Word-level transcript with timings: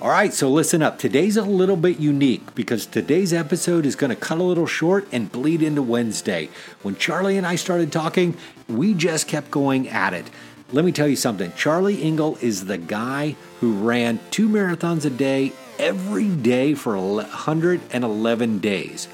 All 0.00 0.10
right, 0.10 0.32
so 0.32 0.48
listen 0.48 0.80
up. 0.80 1.00
Today's 1.00 1.36
a 1.36 1.42
little 1.42 1.74
bit 1.74 1.98
unique 1.98 2.54
because 2.54 2.86
today's 2.86 3.32
episode 3.32 3.84
is 3.84 3.96
going 3.96 4.10
to 4.10 4.16
cut 4.16 4.38
a 4.38 4.44
little 4.44 4.64
short 4.64 5.08
and 5.10 5.32
bleed 5.32 5.60
into 5.60 5.82
Wednesday. 5.82 6.50
When 6.82 6.94
Charlie 6.94 7.36
and 7.36 7.44
I 7.44 7.56
started 7.56 7.90
talking, 7.90 8.36
we 8.68 8.94
just 8.94 9.26
kept 9.26 9.50
going 9.50 9.88
at 9.88 10.14
it. 10.14 10.30
Let 10.70 10.84
me 10.84 10.92
tell 10.92 11.08
you 11.08 11.16
something 11.16 11.52
Charlie 11.56 12.00
Engle 12.00 12.38
is 12.40 12.66
the 12.66 12.78
guy 12.78 13.34
who 13.58 13.72
ran 13.72 14.20
two 14.30 14.48
marathons 14.48 15.04
a 15.04 15.10
day 15.10 15.52
every 15.80 16.28
day 16.28 16.74
for 16.74 16.96
111 16.96 18.58
days. 18.60 19.08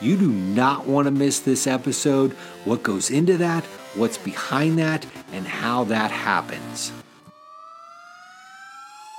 You 0.00 0.16
do 0.16 0.30
not 0.30 0.86
want 0.86 1.06
to 1.06 1.10
miss 1.10 1.40
this 1.40 1.66
episode, 1.66 2.30
what 2.64 2.84
goes 2.84 3.10
into 3.10 3.38
that, 3.38 3.64
what's 3.96 4.18
behind 4.18 4.78
that, 4.78 5.04
and 5.32 5.48
how 5.48 5.82
that 5.84 6.12
happens. 6.12 6.92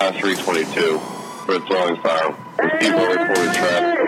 Uh, 0.02 0.14
322 0.14 0.98
for 1.46 1.60
throwing 1.68 2.02
fire. 2.02 2.30
With 2.30 2.80
people 2.80 3.06
reported 3.06 3.54
track. 3.54 4.00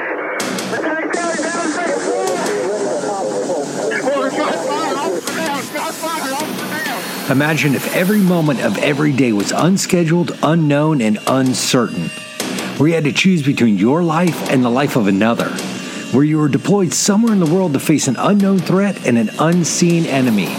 Imagine 7.30 7.76
if 7.76 7.94
every 7.94 8.20
moment 8.20 8.62
of 8.62 8.78
every 8.78 9.12
day 9.12 9.34
was 9.34 9.52
unscheduled, 9.52 10.32
unknown, 10.42 11.02
and 11.02 11.20
uncertain, 11.28 12.08
where 12.78 12.88
you 12.88 12.96
had 12.96 13.04
to 13.04 13.12
choose 13.12 13.44
between 13.44 13.78
your 13.78 14.02
life 14.02 14.50
and 14.50 14.64
the 14.64 14.70
life 14.70 14.96
of 14.96 15.08
another, 15.08 15.50
where 16.14 16.24
you 16.24 16.38
were 16.38 16.48
deployed 16.48 16.94
somewhere 16.94 17.34
in 17.34 17.42
the 17.42 17.54
world 17.54 17.74
to 17.74 17.82
face 17.82 18.08
an 18.08 18.16
unknown 18.18 18.60
threat 18.60 19.06
and 19.06 19.18
an 19.18 19.30
unseen 19.40 20.06
enemy. 20.06 20.56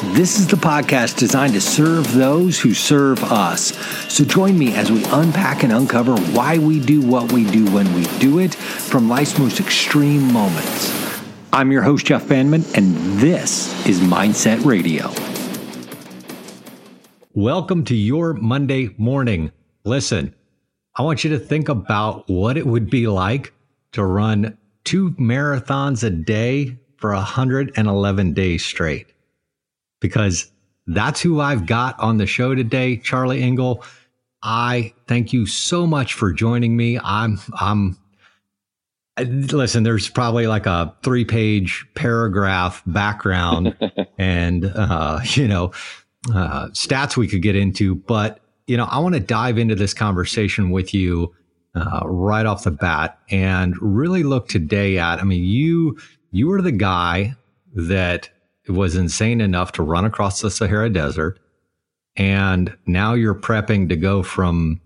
This 0.00 0.38
is 0.38 0.46
the 0.46 0.54
podcast 0.54 1.18
designed 1.18 1.54
to 1.54 1.60
serve 1.60 2.12
those 2.12 2.56
who 2.60 2.72
serve 2.72 3.20
us. 3.24 3.76
So 4.08 4.24
join 4.24 4.56
me 4.56 4.72
as 4.76 4.92
we 4.92 5.04
unpack 5.06 5.64
and 5.64 5.72
uncover 5.72 6.16
why 6.30 6.56
we 6.56 6.78
do 6.78 7.04
what 7.04 7.32
we 7.32 7.44
do 7.50 7.68
when 7.72 7.92
we 7.94 8.04
do 8.20 8.38
it 8.38 8.54
from 8.54 9.08
life's 9.08 9.36
most 9.40 9.58
extreme 9.58 10.32
moments. 10.32 10.94
I'm 11.52 11.72
your 11.72 11.82
host, 11.82 12.06
Jeff 12.06 12.28
Bandman, 12.28 12.62
and 12.76 12.94
this 13.18 13.84
is 13.88 13.98
Mindset 13.98 14.64
Radio. 14.64 15.10
Welcome 17.34 17.84
to 17.86 17.96
your 17.96 18.34
Monday 18.34 18.94
morning. 18.98 19.50
Listen, 19.82 20.32
I 20.94 21.02
want 21.02 21.24
you 21.24 21.30
to 21.30 21.40
think 21.40 21.68
about 21.68 22.28
what 22.28 22.56
it 22.56 22.68
would 22.68 22.88
be 22.88 23.08
like 23.08 23.52
to 23.92 24.04
run 24.04 24.56
two 24.84 25.10
marathons 25.14 26.04
a 26.04 26.10
day 26.10 26.76
for 26.98 27.12
111 27.12 28.32
days 28.32 28.64
straight. 28.64 29.12
Because 30.00 30.50
that's 30.86 31.20
who 31.20 31.40
I've 31.40 31.66
got 31.66 31.98
on 32.00 32.16
the 32.16 32.26
show 32.26 32.54
today, 32.54 32.96
Charlie 32.96 33.42
Engle. 33.42 33.84
I 34.42 34.94
thank 35.06 35.32
you 35.32 35.46
so 35.46 35.86
much 35.86 36.14
for 36.14 36.32
joining 36.32 36.76
me. 36.76 36.98
I'm 37.02 37.38
I'm 37.60 37.98
listen, 39.26 39.82
there's 39.82 40.08
probably 40.08 40.46
like 40.46 40.66
a 40.66 40.94
three 41.02 41.24
page 41.24 41.86
paragraph 41.94 42.82
background 42.86 43.76
and 44.18 44.66
uh, 44.66 45.20
you 45.24 45.48
know, 45.48 45.72
uh, 46.34 46.68
stats 46.68 47.16
we 47.16 47.26
could 47.26 47.42
get 47.42 47.56
into, 47.56 47.94
but 47.94 48.40
you 48.66 48.76
know, 48.76 48.84
I 48.84 48.98
want 48.98 49.14
to 49.14 49.20
dive 49.20 49.58
into 49.58 49.74
this 49.74 49.94
conversation 49.94 50.70
with 50.70 50.92
you 50.92 51.34
uh, 51.74 52.00
right 52.04 52.46
off 52.46 52.64
the 52.64 52.70
bat 52.70 53.18
and 53.30 53.74
really 53.80 54.22
look 54.22 54.48
today 54.48 54.98
at. 54.98 55.18
I 55.18 55.24
mean, 55.24 55.44
you 55.44 55.98
you 56.30 56.48
were 56.48 56.62
the 56.62 56.72
guy 56.72 57.34
that 57.74 58.28
was 58.68 58.96
insane 58.96 59.40
enough 59.40 59.72
to 59.72 59.82
run 59.82 60.04
across 60.04 60.40
the 60.40 60.50
Sahara 60.50 60.90
Desert, 60.90 61.38
and 62.16 62.76
now 62.86 63.14
you're 63.14 63.34
prepping 63.34 63.88
to 63.88 63.96
go 63.96 64.22
from 64.22 64.80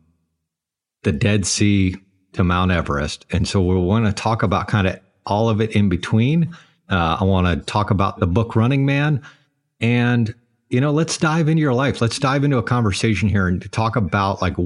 the 1.03 1.13
Dead 1.13 1.47
Sea 1.47 1.97
to 2.33 2.45
Mount 2.45 2.71
Everest, 2.71 3.27
and 3.31 3.47
so 3.47 3.63
we 3.63 3.77
want 3.77 4.07
to 4.07 4.13
talk 4.13 4.43
about 4.43 4.69
kind 4.69 4.87
of 4.87 5.01
all 5.27 5.49
of 5.49 5.61
it 5.61 5.73
in 5.73 5.89
between. 5.89 6.57
Uh, 6.89 7.19
I 7.21 7.25
want 7.25 7.47
to 7.47 7.65
talk 7.65 7.91
about 7.91 8.19
the 8.19 8.27
book 8.27 8.57
Running 8.57 8.87
Man, 8.87 9.23
and 9.81 10.35
you 10.73 10.81
know, 10.81 10.91
let's 10.91 11.19
dive 11.19 11.49
into 11.49 11.61
your 11.61 11.75
life. 11.75 12.01
Let's 12.01 12.19
dive 12.19 12.45
into 12.45 12.57
a 12.57 12.63
conversation 12.63 13.29
here 13.29 13.47
and 13.47 13.71
talk 13.73 13.95
about 13.95 14.41
like 14.41 14.57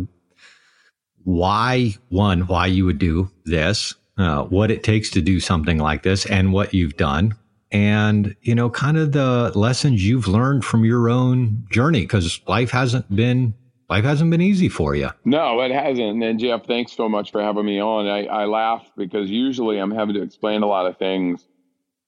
why 1.25 1.97
one, 2.09 2.43
why 2.43 2.67
you 2.67 2.85
would 2.85 2.99
do 2.99 3.29
this, 3.45 3.97
uh, 4.17 4.45
what 4.45 4.71
it 4.71 4.85
takes 4.85 5.11
to 5.11 5.21
do 5.21 5.41
something 5.41 5.79
like 5.79 6.05
this, 6.05 6.25
and 6.25 6.53
what 6.53 6.73
you've 6.73 6.97
done, 6.97 7.35
and 7.77 8.35
you 8.41 8.55
know, 8.55 8.71
kind 8.71 8.97
of 8.97 9.13
the 9.13 9.53
lessons 9.55 10.07
you've 10.07 10.29
learned 10.29 10.65
from 10.65 10.85
your 10.85 11.09
own 11.09 11.67
journey 11.71 12.01
because 12.03 12.41
life 12.47 12.71
hasn't 12.71 13.15
been 13.15 13.55
life 13.91 14.05
hasn't 14.05 14.31
been 14.31 14.41
easy 14.41 14.69
for 14.69 14.95
you. 14.95 15.11
No, 15.25 15.61
it 15.61 15.71
hasn't. 15.71 16.23
And 16.23 16.41
Jeff, 16.41 16.67
thanks 16.67 16.93
so 16.93 17.09
much 17.09 17.31
for 17.31 17.43
having 17.43 17.67
me 17.67 17.81
on. 17.81 18.07
I, 18.07 18.25
I 18.27 18.45
laugh 18.47 18.91
because 18.97 19.31
usually 19.31 19.79
I'm 19.79 19.91
having 19.91 20.15
to 20.15 20.23
explain 20.23 20.63
a 20.63 20.67
lot 20.67 20.87
of 20.87 20.97
things 20.97 21.47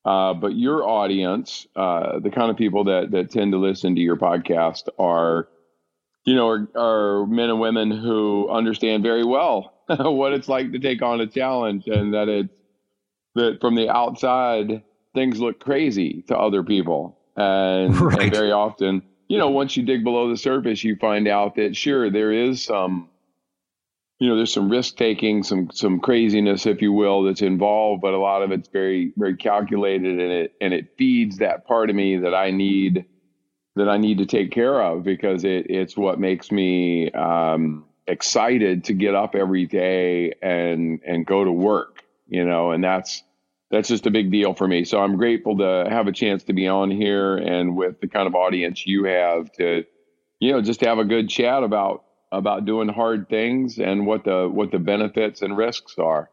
uh, 0.08 0.32
but 0.32 0.56
your 0.56 0.88
audience, 0.88 1.66
uh, 1.76 2.18
the 2.20 2.30
kind 2.30 2.50
of 2.50 2.56
people 2.56 2.84
that 2.84 3.10
that 3.10 3.30
tend 3.30 3.52
to 3.52 3.58
listen 3.58 3.94
to 3.94 4.00
your 4.00 4.16
podcast, 4.16 4.88
are, 4.98 5.48
you 6.24 6.34
know, 6.34 6.48
are, 6.48 6.68
are 6.74 7.26
men 7.26 7.50
and 7.50 7.60
women 7.60 7.90
who 7.90 8.48
understand 8.48 9.02
very 9.02 9.22
well 9.22 9.74
what 9.88 10.32
it's 10.32 10.48
like 10.48 10.72
to 10.72 10.78
take 10.78 11.02
on 11.02 11.20
a 11.20 11.26
challenge, 11.26 11.88
and 11.88 12.14
that 12.14 12.28
it's 12.28 12.58
that 13.34 13.60
from 13.60 13.74
the 13.74 13.90
outside 13.90 14.82
things 15.18 15.40
look 15.40 15.60
crazy 15.60 16.22
to 16.28 16.38
other 16.38 16.62
people, 16.62 17.18
and, 17.36 17.96
right. 18.00 18.22
and 18.22 18.32
very 18.32 18.52
often, 18.52 19.02
you 19.28 19.38
know, 19.38 19.50
once 19.50 19.76
you 19.76 19.82
dig 19.82 20.04
below 20.04 20.28
the 20.30 20.36
surface, 20.36 20.84
you 20.84 20.96
find 20.96 21.28
out 21.28 21.56
that 21.56 21.76
sure 21.76 22.10
there 22.10 22.32
is 22.32 22.64
some 22.64 23.08
you 24.18 24.28
know, 24.28 24.34
there's 24.36 24.52
some 24.52 24.68
risk 24.68 24.96
taking, 24.96 25.44
some 25.44 25.70
some 25.72 26.00
craziness, 26.00 26.66
if 26.66 26.82
you 26.82 26.92
will, 26.92 27.22
that's 27.22 27.42
involved, 27.42 28.02
but 28.02 28.14
a 28.14 28.18
lot 28.18 28.42
of 28.42 28.50
it's 28.50 28.68
very 28.68 29.12
very 29.16 29.36
calculated, 29.36 30.18
and 30.18 30.32
it 30.32 30.54
and 30.60 30.74
it 30.74 30.96
feeds 30.98 31.38
that 31.38 31.66
part 31.66 31.88
of 31.88 31.94
me 31.94 32.16
that 32.18 32.34
I 32.34 32.50
need 32.50 33.04
that 33.76 33.88
I 33.88 33.96
need 33.96 34.18
to 34.18 34.26
take 34.26 34.50
care 34.50 34.82
of 34.82 35.04
because 35.04 35.44
it 35.44 35.66
it's 35.70 35.96
what 35.96 36.18
makes 36.18 36.50
me 36.50 37.12
um, 37.12 37.84
excited 38.08 38.84
to 38.84 38.92
get 38.92 39.14
up 39.14 39.36
every 39.36 39.66
day 39.66 40.34
and 40.42 41.00
and 41.06 41.24
go 41.24 41.44
to 41.44 41.52
work, 41.52 42.02
you 42.26 42.44
know, 42.44 42.72
and 42.72 42.82
that's 42.82 43.22
that's 43.70 43.88
just 43.88 44.06
a 44.06 44.10
big 44.10 44.30
deal 44.30 44.54
for 44.54 44.66
me. 44.66 44.84
So 44.84 45.00
I'm 45.00 45.16
grateful 45.16 45.58
to 45.58 45.86
have 45.88 46.06
a 46.06 46.12
chance 46.12 46.42
to 46.44 46.52
be 46.52 46.66
on 46.68 46.90
here 46.90 47.36
and 47.36 47.76
with 47.76 48.00
the 48.00 48.08
kind 48.08 48.26
of 48.26 48.34
audience 48.34 48.86
you 48.86 49.04
have 49.04 49.52
to, 49.52 49.84
you 50.40 50.52
know, 50.52 50.62
just 50.62 50.80
have 50.80 50.98
a 50.98 51.04
good 51.04 51.28
chat 51.28 51.62
about 51.62 52.04
about 52.30 52.66
doing 52.66 52.88
hard 52.88 53.28
things 53.28 53.78
and 53.78 54.06
what 54.06 54.24
the 54.24 54.48
what 54.48 54.70
the 54.70 54.78
benefits 54.78 55.42
and 55.42 55.56
risks 55.56 55.98
are. 55.98 56.30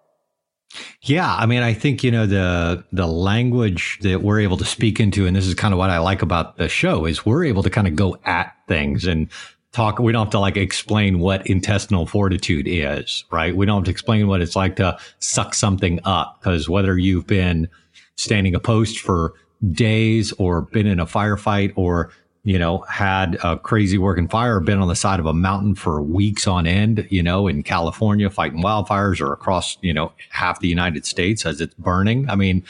Yeah, 1.02 1.34
I 1.34 1.46
mean, 1.46 1.62
I 1.62 1.74
think 1.74 2.04
you 2.04 2.12
know 2.12 2.26
the 2.26 2.84
the 2.92 3.08
language 3.08 4.00
that 4.02 4.22
we're 4.22 4.40
able 4.40 4.58
to 4.58 4.66
speak 4.66 5.00
into, 5.00 5.26
and 5.26 5.36
this 5.36 5.46
is 5.46 5.54
kind 5.54 5.74
of 5.74 5.78
what 5.78 5.90
I 5.90 6.00
like 6.00 6.22
about 6.22 6.58
the 6.58 6.68
show 6.68 7.06
is 7.06 7.26
we're 7.26 7.46
able 7.46 7.64
to 7.64 7.70
kind 7.70 7.88
of 7.88 7.96
go 7.96 8.18
at 8.26 8.56
things 8.68 9.06
and 9.06 9.30
talk. 9.76 10.00
We 10.00 10.12
don't 10.12 10.26
have 10.26 10.32
to 10.32 10.40
like 10.40 10.58
explain 10.58 11.20
what 11.20 11.46
intestinal 11.48 12.06
fortitude 12.06 12.66
is, 12.68 13.26
right? 13.32 13.56
We 13.56 13.66
don't 13.66 13.78
have 13.78 13.86
to 13.86 13.92
explain 13.92 14.28
what 14.28 14.42
it's 14.42 14.56
like 14.56 14.78
to 14.78 14.98
suck 15.20 15.54
something 15.54 16.00
up 16.06 16.40
because 16.40 16.70
whether 16.70 16.98
you've 16.98 17.28
been 17.28 17.68
standing 18.16 18.56
a 18.56 18.60
post 18.60 19.00
for 19.00 19.34
days 19.72 20.32
or 20.34 20.62
been 20.62 20.88
in 20.88 21.00
a 21.00 21.06
firefight 21.06 21.74
or 21.76 22.12
you 22.46 22.60
know, 22.60 22.86
had 22.88 23.40
a 23.44 23.58
crazy 23.58 23.98
working 23.98 24.28
fire, 24.28 24.60
been 24.60 24.78
on 24.78 24.88
the 24.88 24.96
side 24.96 25.20
of 25.20 25.26
a 25.26 25.34
mountain 25.34 25.74
for 25.74 26.00
weeks 26.00 26.46
on 26.46 26.68
end, 26.68 27.08
you 27.10 27.24
know, 27.24 27.48
in 27.48 27.64
California 27.64 28.30
fighting 28.30 28.62
wildfires 28.62 29.20
or 29.20 29.34
across, 29.34 29.80
you 29.82 29.92
know, 29.92 30.14
half 30.30 30.60
the 30.60 30.68
United 30.68 31.08
States 31.08 31.44
as 31.44 31.60
it's 31.60 31.74
burning. 31.74 32.30
I 32.30 32.36
mean, 32.36 32.64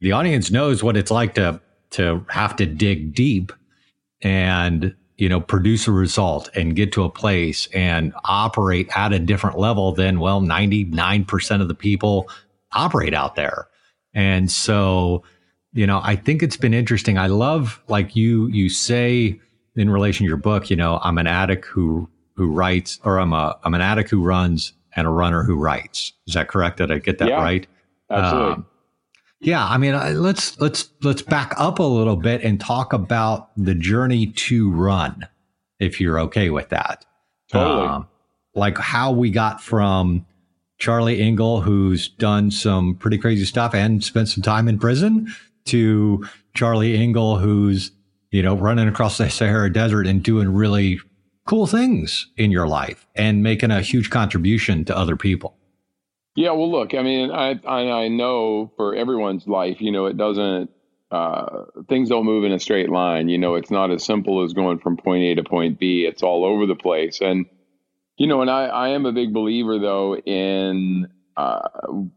the 0.00 0.12
audience 0.12 0.50
knows 0.50 0.82
what 0.82 0.96
it's 0.96 1.10
like 1.10 1.34
to 1.34 1.60
to 1.90 2.24
have 2.30 2.56
to 2.56 2.64
dig 2.64 3.14
deep 3.14 3.52
and 4.22 4.94
you 5.22 5.28
know 5.28 5.40
produce 5.40 5.86
a 5.86 5.92
result 5.92 6.50
and 6.54 6.76
get 6.76 6.92
to 6.92 7.04
a 7.04 7.10
place 7.10 7.68
and 7.72 8.12
operate 8.24 8.88
at 8.96 9.12
a 9.12 9.18
different 9.18 9.58
level 9.58 9.92
than 9.92 10.20
well 10.20 10.40
99% 10.40 11.60
of 11.60 11.68
the 11.68 11.74
people 11.74 12.28
operate 12.72 13.14
out 13.14 13.36
there 13.36 13.68
and 14.14 14.50
so 14.50 15.22
you 15.72 15.86
know, 15.86 16.00
I 16.02 16.16
think 16.16 16.42
it's 16.42 16.56
been 16.56 16.74
interesting. 16.74 17.18
I 17.18 17.26
love 17.26 17.82
like 17.88 18.14
you 18.14 18.46
you 18.48 18.68
say 18.68 19.40
in 19.74 19.90
relation 19.90 20.24
to 20.24 20.28
your 20.28 20.36
book, 20.36 20.70
you 20.70 20.76
know, 20.76 21.00
I'm 21.02 21.18
an 21.18 21.26
addict 21.26 21.64
who 21.66 22.08
who 22.36 22.52
writes 22.52 22.98
or 23.04 23.18
I'm 23.18 23.32
a 23.32 23.58
I'm 23.64 23.74
an 23.74 23.80
addict 23.80 24.10
who 24.10 24.22
runs 24.22 24.72
and 24.94 25.06
a 25.06 25.10
runner 25.10 25.42
who 25.42 25.56
writes. 25.56 26.12
Is 26.26 26.34
that 26.34 26.48
correct? 26.48 26.78
Did 26.78 26.92
I 26.92 26.98
get 26.98 27.18
that 27.18 27.28
yeah, 27.28 27.42
right? 27.42 27.66
Absolutely. 28.10 28.52
Um, 28.52 28.66
yeah, 29.42 29.66
I 29.66 29.76
mean, 29.76 29.94
let's 30.22 30.58
let's 30.60 30.90
let's 31.02 31.22
back 31.22 31.52
up 31.58 31.78
a 31.78 31.82
little 31.82 32.16
bit 32.16 32.42
and 32.42 32.60
talk 32.60 32.92
about 32.92 33.50
the 33.56 33.74
journey 33.74 34.26
to 34.26 34.70
run, 34.70 35.26
if 35.80 36.00
you're 36.00 36.20
okay 36.20 36.50
with 36.50 36.68
that. 36.70 37.04
Totally. 37.50 37.88
Um, 37.88 38.08
like 38.54 38.78
how 38.78 39.12
we 39.12 39.30
got 39.30 39.60
from 39.60 40.26
Charlie 40.78 41.20
Engle, 41.20 41.60
who's 41.60 42.08
done 42.08 42.50
some 42.50 42.94
pretty 42.94 43.18
crazy 43.18 43.44
stuff 43.44 43.74
and 43.74 44.02
spent 44.02 44.28
some 44.28 44.42
time 44.42 44.68
in 44.68 44.78
prison, 44.78 45.32
to 45.66 46.26
Charlie 46.54 46.96
Engle, 46.96 47.38
who's, 47.38 47.92
you 48.30 48.42
know, 48.42 48.56
running 48.56 48.88
across 48.88 49.18
the 49.18 49.28
Sahara 49.28 49.72
Desert 49.72 50.06
and 50.06 50.22
doing 50.22 50.52
really 50.52 51.00
cool 51.46 51.66
things 51.66 52.28
in 52.36 52.50
your 52.50 52.68
life 52.68 53.06
and 53.14 53.42
making 53.42 53.70
a 53.70 53.80
huge 53.80 54.10
contribution 54.10 54.84
to 54.84 54.96
other 54.96 55.16
people. 55.16 55.56
Yeah, 56.34 56.52
well, 56.52 56.70
look, 56.70 56.94
I 56.94 57.02
mean, 57.02 57.30
I 57.30 57.60
I, 57.66 58.04
I 58.04 58.08
know 58.08 58.72
for 58.76 58.94
everyone's 58.94 59.46
life, 59.46 59.80
you 59.80 59.92
know, 59.92 60.06
it 60.06 60.16
doesn't 60.16 60.70
uh, 61.10 61.64
things 61.88 62.08
don't 62.08 62.24
move 62.24 62.44
in 62.44 62.52
a 62.52 62.58
straight 62.58 62.88
line. 62.88 63.28
You 63.28 63.36
know, 63.36 63.54
it's 63.54 63.70
not 63.70 63.90
as 63.90 64.02
simple 64.02 64.42
as 64.42 64.54
going 64.54 64.78
from 64.78 64.96
point 64.96 65.22
A 65.24 65.34
to 65.34 65.44
point 65.44 65.78
B. 65.78 66.06
It's 66.06 66.22
all 66.22 66.44
over 66.44 66.64
the 66.66 66.74
place, 66.74 67.20
and 67.20 67.44
you 68.16 68.26
know, 68.26 68.40
and 68.40 68.50
I 68.50 68.64
I 68.64 68.88
am 68.90 69.04
a 69.04 69.12
big 69.12 69.34
believer 69.34 69.78
though 69.78 70.16
in 70.16 71.06
uh, 71.36 71.68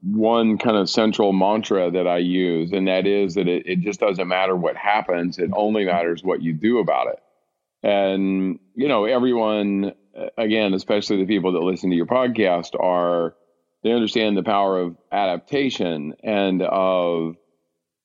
one 0.02 0.58
kind 0.58 0.78
of 0.78 0.90
central 0.90 1.34
mantra 1.34 1.92
that 1.92 2.08
I 2.08 2.18
use, 2.20 2.72
and 2.72 2.88
that 2.88 3.06
is 3.06 3.36
that 3.36 3.50
it, 3.50 3.64
it 3.66 3.80
just 3.82 4.00
doesn't 4.00 4.28
matter 4.30 4.56
what 4.56 4.78
happens; 4.78 5.40
it 5.40 5.52
only 5.54 5.84
matters 5.84 6.24
what 6.24 6.42
you 6.42 6.54
do 6.54 6.80
about 6.80 7.08
it. 7.08 7.20
And 7.84 8.60
you 8.76 8.88
know, 8.88 9.04
everyone, 9.04 9.94
again, 10.38 10.74
especially 10.74 11.18
the 11.18 11.26
people 11.26 11.52
that 11.52 11.64
listen 11.64 11.90
to 11.90 11.98
your 11.98 12.06
podcast, 12.06 12.80
are 12.80 13.36
they 13.86 13.92
understand 13.92 14.36
the 14.36 14.42
power 14.42 14.80
of 14.80 14.98
adaptation 15.12 16.16
and 16.24 16.64
of 16.64 17.36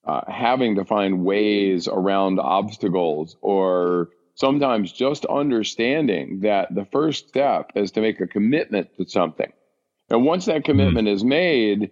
uh, 0.05 0.21
having 0.31 0.75
to 0.75 0.85
find 0.85 1.25
ways 1.25 1.89
around 1.89 2.39
obstacles 2.39 3.39
or 3.41 4.11
sometimes 4.35 4.93
just 4.93 5.25
understanding 5.25 6.41
that 6.41 6.75
the 6.75 6.85
first 6.85 7.29
step 7.29 7.73
is 7.77 7.93
to 7.93 8.03
make 8.03 8.21
a 8.21 8.27
commitment 8.27 8.95
to 8.99 9.09
something. 9.09 9.51
And 10.11 10.27
once 10.27 10.45
that 10.45 10.65
commitment 10.65 11.09
mm. 11.09 11.15
is 11.15 11.25
made, 11.25 11.91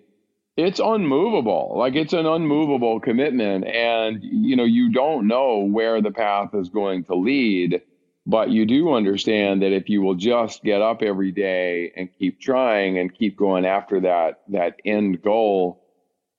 it's 0.59 0.81
unmovable. 0.81 1.73
Like 1.75 1.95
it's 1.95 2.13
an 2.13 2.27
unmovable 2.27 3.01
commitment. 3.01 3.67
And, 3.67 4.23
you 4.23 4.55
know, 4.55 4.65
you 4.65 4.93
don't 4.93 5.27
know 5.27 5.61
where 5.61 6.03
the 6.03 6.11
path 6.11 6.51
is 6.53 6.69
going 6.69 7.05
to 7.05 7.15
lead. 7.15 7.81
But 8.29 8.51
you 8.51 8.67
do 8.67 8.93
understand 8.93 9.63
that 9.63 9.73
if 9.73 9.89
you 9.89 10.03
will 10.03 10.15
just 10.15 10.63
get 10.63 10.83
up 10.83 11.01
every 11.01 11.33
day 11.33 11.91
and 11.97 12.11
keep 12.19 12.39
trying 12.39 12.99
and 12.99 13.13
keep 13.13 13.39
going 13.39 13.65
after 13.65 14.01
that 14.03 14.43
that 14.49 14.77
end 14.85 15.23
goal, 15.23 15.83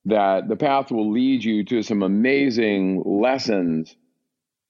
that 0.05 0.47
the 0.47 0.55
path 0.55 0.91
will 0.91 1.11
lead 1.11 1.43
you 1.43 1.65
to 1.65 1.81
some 1.81 2.03
amazing 2.03 3.01
lessons 3.03 3.95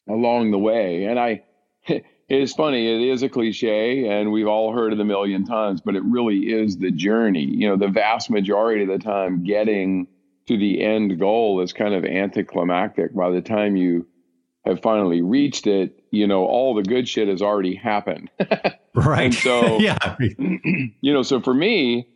along 0.07 0.51
the 0.51 0.57
way. 0.57 1.03
And 1.03 1.19
I 1.19 1.43
it 1.87 2.05
is 2.29 2.53
funny, 2.53 2.87
it 2.87 3.11
is 3.11 3.21
a 3.21 3.27
cliche 3.27 4.07
and 4.07 4.31
we've 4.31 4.47
all 4.47 4.71
heard 4.71 4.93
it 4.93 5.01
a 5.01 5.05
million 5.05 5.45
times, 5.45 5.81
but 5.81 5.97
it 5.97 6.03
really 6.05 6.37
is 6.37 6.77
the 6.77 6.91
journey. 6.91 7.43
You 7.43 7.67
know, 7.67 7.75
the 7.75 7.89
vast 7.89 8.29
majority 8.29 8.83
of 8.83 8.87
the 8.87 8.97
time 8.97 9.43
getting 9.43 10.07
to 10.47 10.57
the 10.57 10.81
end 10.81 11.19
goal 11.19 11.59
is 11.59 11.73
kind 11.73 11.93
of 11.93 12.05
anticlimactic 12.05 13.13
by 13.13 13.29
the 13.29 13.41
time 13.41 13.75
you 13.75 14.07
have 14.65 14.81
finally 14.81 15.21
reached 15.21 15.67
it 15.67 15.99
you 16.11 16.27
know, 16.27 16.45
all 16.45 16.73
the 16.75 16.83
good 16.83 17.07
shit 17.07 17.27
has 17.27 17.41
already 17.41 17.75
happened. 17.75 18.29
right. 18.95 19.25
And 19.25 19.33
so, 19.33 19.79
yeah. 19.79 20.15
you 20.19 21.13
know, 21.13 21.23
so 21.23 21.41
for 21.41 21.53
me, 21.53 22.07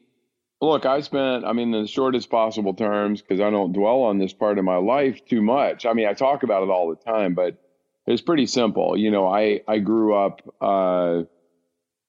look, 0.62 0.86
I 0.86 1.02
spent, 1.02 1.46
I 1.46 1.54
mean, 1.54 1.72
the 1.72 1.88
shortest 1.88 2.30
possible 2.30 2.74
terms, 2.74 3.22
because 3.22 3.40
I 3.40 3.50
don't 3.50 3.74
dwell 3.74 4.02
on 4.04 4.18
this 4.18 4.34
part 4.34 4.58
of 4.58 4.66
my 4.66 4.78
life 4.78 5.26
too 5.26 5.42
much. 5.42 5.86
I 5.86 5.94
mean, 5.94 6.08
I 6.08 6.14
talk 6.14 6.44
about 6.44 6.64
it 6.64 6.70
all 6.70 6.90
the 6.90 6.96
time, 6.96 7.34
but 7.34 7.58
it's 8.06 8.22
pretty 8.22 8.48
simple. 8.48 8.98
You 8.98 9.12
know, 9.12 9.28
I, 9.28 9.62
I 9.68 9.80
grew 9.80 10.16
up, 10.16 10.42
uh, 10.62 11.24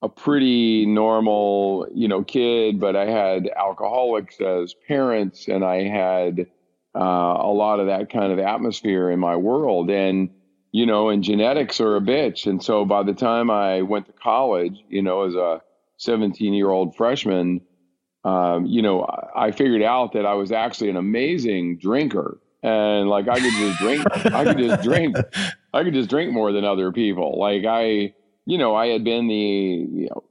a 0.02 0.08
pretty 0.08 0.84
normal, 0.84 1.88
you 1.94 2.08
know, 2.08 2.22
kid, 2.22 2.78
but 2.78 2.94
I 2.94 3.06
had 3.06 3.48
alcoholics 3.56 4.38
as 4.38 4.74
parents 4.86 5.48
and 5.48 5.64
I 5.64 5.84
had 5.84 6.46
uh, 6.94 6.98
a 6.98 7.52
lot 7.52 7.80
of 7.80 7.86
that 7.86 8.10
kind 8.10 8.32
of 8.32 8.38
atmosphere 8.38 9.10
in 9.10 9.18
my 9.18 9.36
world. 9.36 9.90
And, 9.90 10.30
you 10.72 10.86
know, 10.86 11.08
and 11.08 11.22
genetics 11.22 11.80
are 11.80 11.96
a 11.96 12.00
bitch. 12.00 12.46
And 12.46 12.62
so 12.62 12.84
by 12.84 13.02
the 13.02 13.14
time 13.14 13.50
I 13.50 13.82
went 13.82 14.06
to 14.06 14.12
college, 14.12 14.82
you 14.88 15.02
know, 15.02 15.22
as 15.22 15.34
a 15.34 15.60
17 15.98 16.54
year 16.54 16.70
old 16.70 16.96
freshman, 16.96 17.60
um, 18.24 18.66
you 18.66 18.80
know, 18.80 19.06
I 19.36 19.50
figured 19.50 19.82
out 19.82 20.12
that 20.12 20.24
I 20.24 20.34
was 20.34 20.50
actually 20.50 20.90
an 20.90 20.96
amazing 20.96 21.78
drinker. 21.78 22.38
And 22.62 23.10
like 23.10 23.28
I 23.28 23.38
could 23.40 23.52
just 23.52 23.78
drink, 23.78 24.06
I 24.32 24.44
could 24.44 24.58
just 24.58 24.82
drink, 24.82 25.16
I 25.74 25.82
could 25.82 25.92
just 25.92 26.08
drink 26.08 26.32
more 26.32 26.50
than 26.50 26.64
other 26.64 26.92
people. 26.92 27.38
Like 27.38 27.64
I, 27.66 28.14
you 28.46 28.56
know, 28.56 28.74
I 28.74 28.86
had 28.86 29.04
been 29.04 29.28
the 29.28 29.34
you 29.34 30.08
know, 30.08 30.24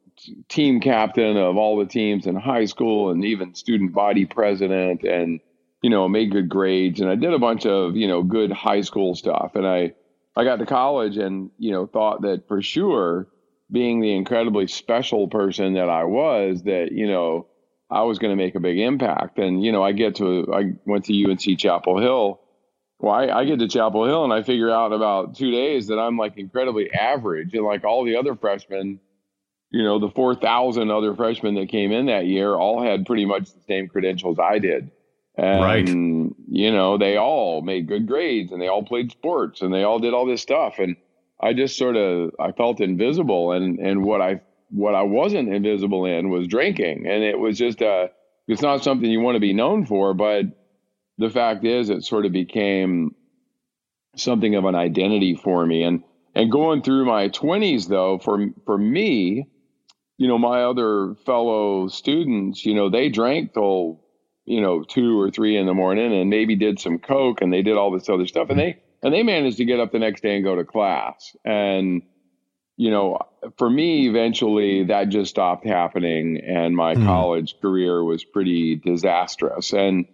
team 0.50 0.80
captain 0.80 1.38
of 1.38 1.58
all 1.58 1.78
the 1.78 1.86
teams 1.86 2.26
in 2.26 2.36
high 2.36 2.66
school 2.66 3.12
and 3.12 3.24
even 3.24 3.54
student 3.54 3.94
body 3.94 4.26
president 4.26 5.04
and, 5.04 5.40
you 5.84 5.90
know, 5.90 6.08
made 6.08 6.32
good 6.32 6.48
grades. 6.50 7.02
And 7.02 7.10
I 7.10 7.16
did 7.16 7.34
a 7.34 7.40
bunch 7.40 7.66
of, 7.66 7.98
you 7.98 8.08
know, 8.08 8.24
good 8.24 8.52
high 8.52 8.82
school 8.82 9.16
stuff. 9.16 9.52
And 9.54 9.68
I, 9.68 9.94
I 10.36 10.46
got 10.46 10.56
to 10.60 10.66
college 10.66 11.18
and, 11.18 11.52
you 11.60 11.72
know, 11.72 11.86
thought 11.86 12.22
that 12.22 12.48
for 12.48 12.62
sure, 12.62 13.28
being 13.70 14.00
the 14.00 14.16
incredibly 14.16 14.68
special 14.68 15.28
person 15.28 15.74
that 15.74 15.90
I 15.90 16.06
was, 16.06 16.64
that, 16.64 16.94
you 16.94 17.08
know, 17.08 17.48
I 17.92 18.04
was 18.04 18.18
going 18.18 18.32
to 18.32 18.42
make 18.42 18.56
a 18.56 18.62
big 18.62 18.80
impact. 18.80 19.40
And, 19.40 19.64
you 19.64 19.74
know, 19.74 19.84
I 19.84 19.92
get 19.92 20.16
to, 20.16 20.48
I 20.54 20.72
went 20.86 21.06
to 21.06 21.30
UNC 21.30 21.60
Chapel 21.60 22.00
Hill. 22.00 22.40
Well, 23.00 23.14
I, 23.14 23.28
I 23.28 23.46
get 23.46 23.60
to 23.60 23.68
Chapel 23.68 24.06
Hill 24.06 24.24
and 24.24 24.32
I 24.32 24.42
figure 24.42 24.72
out 24.72 24.94
about 24.94 25.36
two 25.36 25.52
days 25.52 25.88
that 25.88 26.00
I'm 26.00 26.18
like 26.18 26.38
incredibly 26.38 26.94
average. 26.94 27.54
And 27.54 27.66
like 27.66 27.84
all 27.84 28.06
the 28.06 28.16
other 28.16 28.36
freshmen, 28.36 29.02
you 29.70 29.84
know, 29.84 30.00
the 30.00 30.10
4,000 30.10 30.90
other 30.90 31.14
freshmen 31.14 31.56
that 31.56 31.68
came 31.68 31.92
in 31.92 32.06
that 32.06 32.26
year 32.26 32.56
all 32.56 32.82
had 32.82 33.06
pretty 33.06 33.26
much 33.26 33.52
the 33.52 33.62
same 33.68 33.90
credentials 33.90 34.40
I 34.40 34.60
did. 34.60 34.90
And, 35.36 35.62
right. 35.64 35.88
you 36.48 36.72
know, 36.72 36.98
they 37.00 37.18
all 37.18 37.64
made 37.64 37.88
good 37.88 38.08
grades 38.08 38.52
and 38.52 38.62
they 38.62 38.68
all 38.68 38.84
played 38.84 39.12
sports 39.12 39.62
and 39.62 39.74
they 39.74 39.84
all 39.84 39.98
did 39.98 40.14
all 40.14 40.28
this 40.28 40.44
stuff. 40.44 40.78
And 40.78 40.96
I 41.42 41.54
just 41.54 41.76
sort 41.76 41.96
of, 41.96 42.32
I 42.40 42.52
felt 42.52 42.80
invisible. 42.80 43.52
And, 43.52 43.80
and 43.80 44.04
what 44.04 44.22
I, 44.22 44.42
what 44.70 44.94
I 44.94 45.02
wasn't 45.02 45.52
invisible 45.52 46.06
in 46.06 46.30
was 46.30 46.48
drinking. 46.48 47.08
And 47.08 47.24
it 47.24 47.40
was 47.40 47.58
just, 47.58 47.82
uh, 47.82 48.10
it's 48.48 48.62
not 48.62 48.84
something 48.84 49.10
you 49.10 49.22
want 49.22 49.36
to 49.36 49.40
be 49.40 49.54
known 49.54 49.88
for, 49.88 50.14
but 50.14 50.46
the 51.18 51.32
fact 51.32 51.66
is 51.66 51.90
it 51.90 52.04
sort 52.04 52.28
of 52.28 52.32
became 52.32 53.16
something 54.16 54.54
of 54.54 54.66
an 54.66 54.76
identity 54.76 55.34
for 55.36 55.66
me. 55.66 55.82
And, 55.82 56.04
and 56.36 56.52
going 56.52 56.84
through 56.84 57.06
my 57.06 57.30
twenties 57.30 57.88
though, 57.88 58.20
for, 58.20 58.50
for 58.66 58.78
me, 58.78 59.48
you 60.18 60.28
know, 60.28 60.38
my 60.38 60.64
other 60.64 61.16
fellow 61.26 61.88
students, 61.88 62.66
you 62.66 62.76
know, 62.76 62.92
they 62.92 63.10
drank 63.10 63.56
till 63.56 64.03
you 64.46 64.62
know, 64.62 64.84
two 64.84 65.20
or 65.20 65.32
three 65.32 65.58
in 65.58 65.66
the 65.66 65.74
morning 65.74 66.14
and 66.14 66.30
maybe 66.30 66.56
did 66.56 66.80
some 66.80 67.00
coke 67.00 67.42
and 67.42 67.52
they 67.52 67.62
did 67.62 67.78
all 67.78 67.92
this 67.92 68.10
other 68.10 68.28
stuff 68.28 68.50
and 68.50 68.60
they 68.60 68.80
and 69.02 69.14
they 69.14 69.24
managed 69.24 69.58
to 69.58 69.66
get 69.66 69.80
up 69.80 69.92
the 69.92 70.00
next 70.00 70.22
day 70.22 70.36
and 70.36 70.44
go 70.44 70.56
to 70.56 70.64
class. 70.64 71.36
And 71.46 72.04
you 72.76 72.90
know, 72.90 73.20
for 73.58 73.70
me 73.70 74.10
eventually 74.10 74.86
that 74.86 75.10
just 75.10 75.30
stopped 75.30 75.66
happening 75.66 76.42
and 76.46 76.76
my 76.76 76.96
mm. 76.96 77.06
college 77.06 77.56
career 77.62 78.04
was 78.04 78.24
pretty 78.24 78.76
disastrous. 78.76 79.74
And 79.74 80.06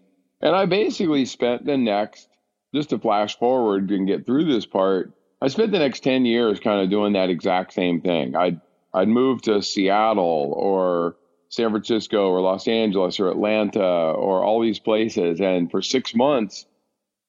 and 0.42 0.56
I 0.56 0.66
basically 0.66 1.26
spent 1.26 1.66
the 1.66 1.78
next 1.78 2.28
just 2.74 2.90
to 2.90 3.00
flash 3.00 3.38
forward 3.38 3.90
and 3.90 4.08
get 4.08 4.26
through 4.26 4.46
this 4.46 4.66
part, 4.66 5.14
I 5.42 5.48
spent 5.48 5.72
the 5.72 5.80
next 5.80 6.02
10 6.02 6.26
years 6.26 6.60
kind 6.60 6.82
of 6.82 6.90
doing 6.90 7.14
that 7.14 7.30
exact 7.30 7.74
same 7.74 8.02
thing. 8.02 8.36
I'd 8.36 8.62
I'd 8.94 9.08
moved 9.08 9.46
to 9.46 9.62
Seattle 9.62 10.54
or 10.56 11.16
San 11.50 11.72
Francisco 11.72 12.30
or 12.30 12.42
Los 12.42 12.68
Angeles 12.68 13.20
or 13.20 13.30
Atlanta 13.30 13.84
or 13.84 14.44
all 14.44 14.62
these 14.62 14.80
places. 14.80 15.42
And 15.42 15.70
for 15.70 15.82
six 15.82 16.16
months, 16.16 16.66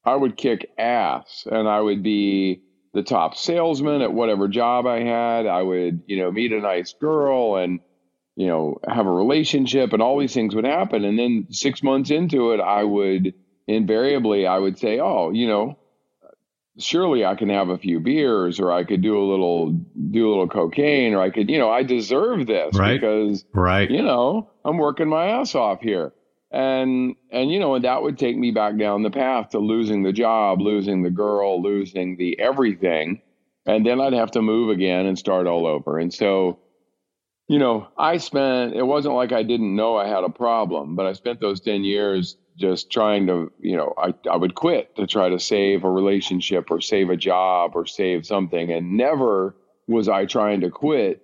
I 0.04 0.14
would 0.14 0.36
kick 0.36 0.70
ass 0.78 1.46
and 1.50 1.68
I 1.68 1.80
would 1.80 2.02
be 2.02 2.62
the 2.92 3.02
top 3.02 3.36
salesman 3.36 4.02
at 4.02 4.12
whatever 4.12 4.48
job 4.48 4.86
I 4.86 5.00
had. 5.00 5.46
I 5.46 5.62
would, 5.62 6.02
you 6.06 6.18
know, 6.18 6.30
meet 6.30 6.52
a 6.52 6.60
nice 6.60 6.92
girl 6.92 7.56
and, 7.56 7.80
you 8.36 8.46
know, 8.46 8.78
have 8.86 9.06
a 9.06 9.10
relationship 9.10 9.92
and 9.92 10.02
all 10.02 10.18
these 10.18 10.34
things 10.34 10.54
would 10.54 10.64
happen. 10.64 11.04
And 11.04 11.18
then 11.18 11.46
six 11.50 11.82
months 11.82 12.10
into 12.10 12.52
it, 12.52 12.60
I 12.60 12.84
would 12.84 13.34
invariably, 13.66 14.46
I 14.46 14.58
would 14.58 14.78
say, 14.78 15.00
oh, 15.00 15.30
you 15.30 15.48
know, 15.48 15.78
surely 16.82 17.24
I 17.24 17.34
can 17.34 17.48
have 17.48 17.68
a 17.68 17.78
few 17.78 18.00
beers 18.00 18.60
or 18.60 18.72
I 18.72 18.84
could 18.84 19.02
do 19.02 19.18
a 19.18 19.26
little 19.28 19.70
do 19.72 20.28
a 20.28 20.30
little 20.30 20.48
cocaine 20.48 21.14
or 21.14 21.20
I 21.20 21.30
could, 21.30 21.50
you 21.50 21.58
know, 21.58 21.70
I 21.70 21.82
deserve 21.82 22.46
this 22.46 22.76
right. 22.76 23.00
because 23.00 23.44
right. 23.52 23.90
you 23.90 24.02
know, 24.02 24.50
I'm 24.64 24.78
working 24.78 25.08
my 25.08 25.26
ass 25.26 25.54
off 25.54 25.80
here. 25.80 26.12
And 26.50 27.14
and 27.30 27.50
you 27.50 27.60
know, 27.60 27.76
and 27.76 27.84
that 27.84 28.02
would 28.02 28.18
take 28.18 28.36
me 28.36 28.50
back 28.50 28.76
down 28.76 29.02
the 29.02 29.10
path 29.10 29.50
to 29.50 29.58
losing 29.58 30.02
the 30.02 30.12
job, 30.12 30.60
losing 30.60 31.02
the 31.02 31.10
girl, 31.10 31.62
losing 31.62 32.16
the 32.16 32.38
everything. 32.40 33.22
And 33.66 33.86
then 33.86 34.00
I'd 34.00 34.14
have 34.14 34.32
to 34.32 34.42
move 34.42 34.70
again 34.70 35.06
and 35.06 35.18
start 35.18 35.46
all 35.46 35.66
over. 35.66 35.98
And 35.98 36.12
so 36.12 36.58
you 37.50 37.58
know, 37.58 37.88
I 37.98 38.18
spent, 38.18 38.76
it 38.76 38.84
wasn't 38.84 39.16
like 39.16 39.32
I 39.32 39.42
didn't 39.42 39.74
know 39.74 39.96
I 39.96 40.06
had 40.06 40.22
a 40.22 40.28
problem, 40.28 40.94
but 40.94 41.06
I 41.06 41.14
spent 41.14 41.40
those 41.40 41.60
10 41.60 41.82
years 41.82 42.36
just 42.60 42.90
trying 42.90 43.26
to, 43.26 43.50
you 43.58 43.76
know, 43.76 43.94
I, 43.96 44.14
I 44.30 44.36
would 44.36 44.54
quit 44.54 44.94
to 44.96 45.06
try 45.06 45.28
to 45.30 45.40
save 45.40 45.84
a 45.84 45.90
relationship 45.90 46.70
or 46.70 46.80
save 46.80 47.10
a 47.10 47.16
job 47.16 47.72
or 47.74 47.86
save 47.86 48.26
something. 48.26 48.70
And 48.70 48.96
never 48.96 49.56
was 49.88 50.08
I 50.08 50.26
trying 50.26 50.60
to 50.60 50.70
quit 50.70 51.22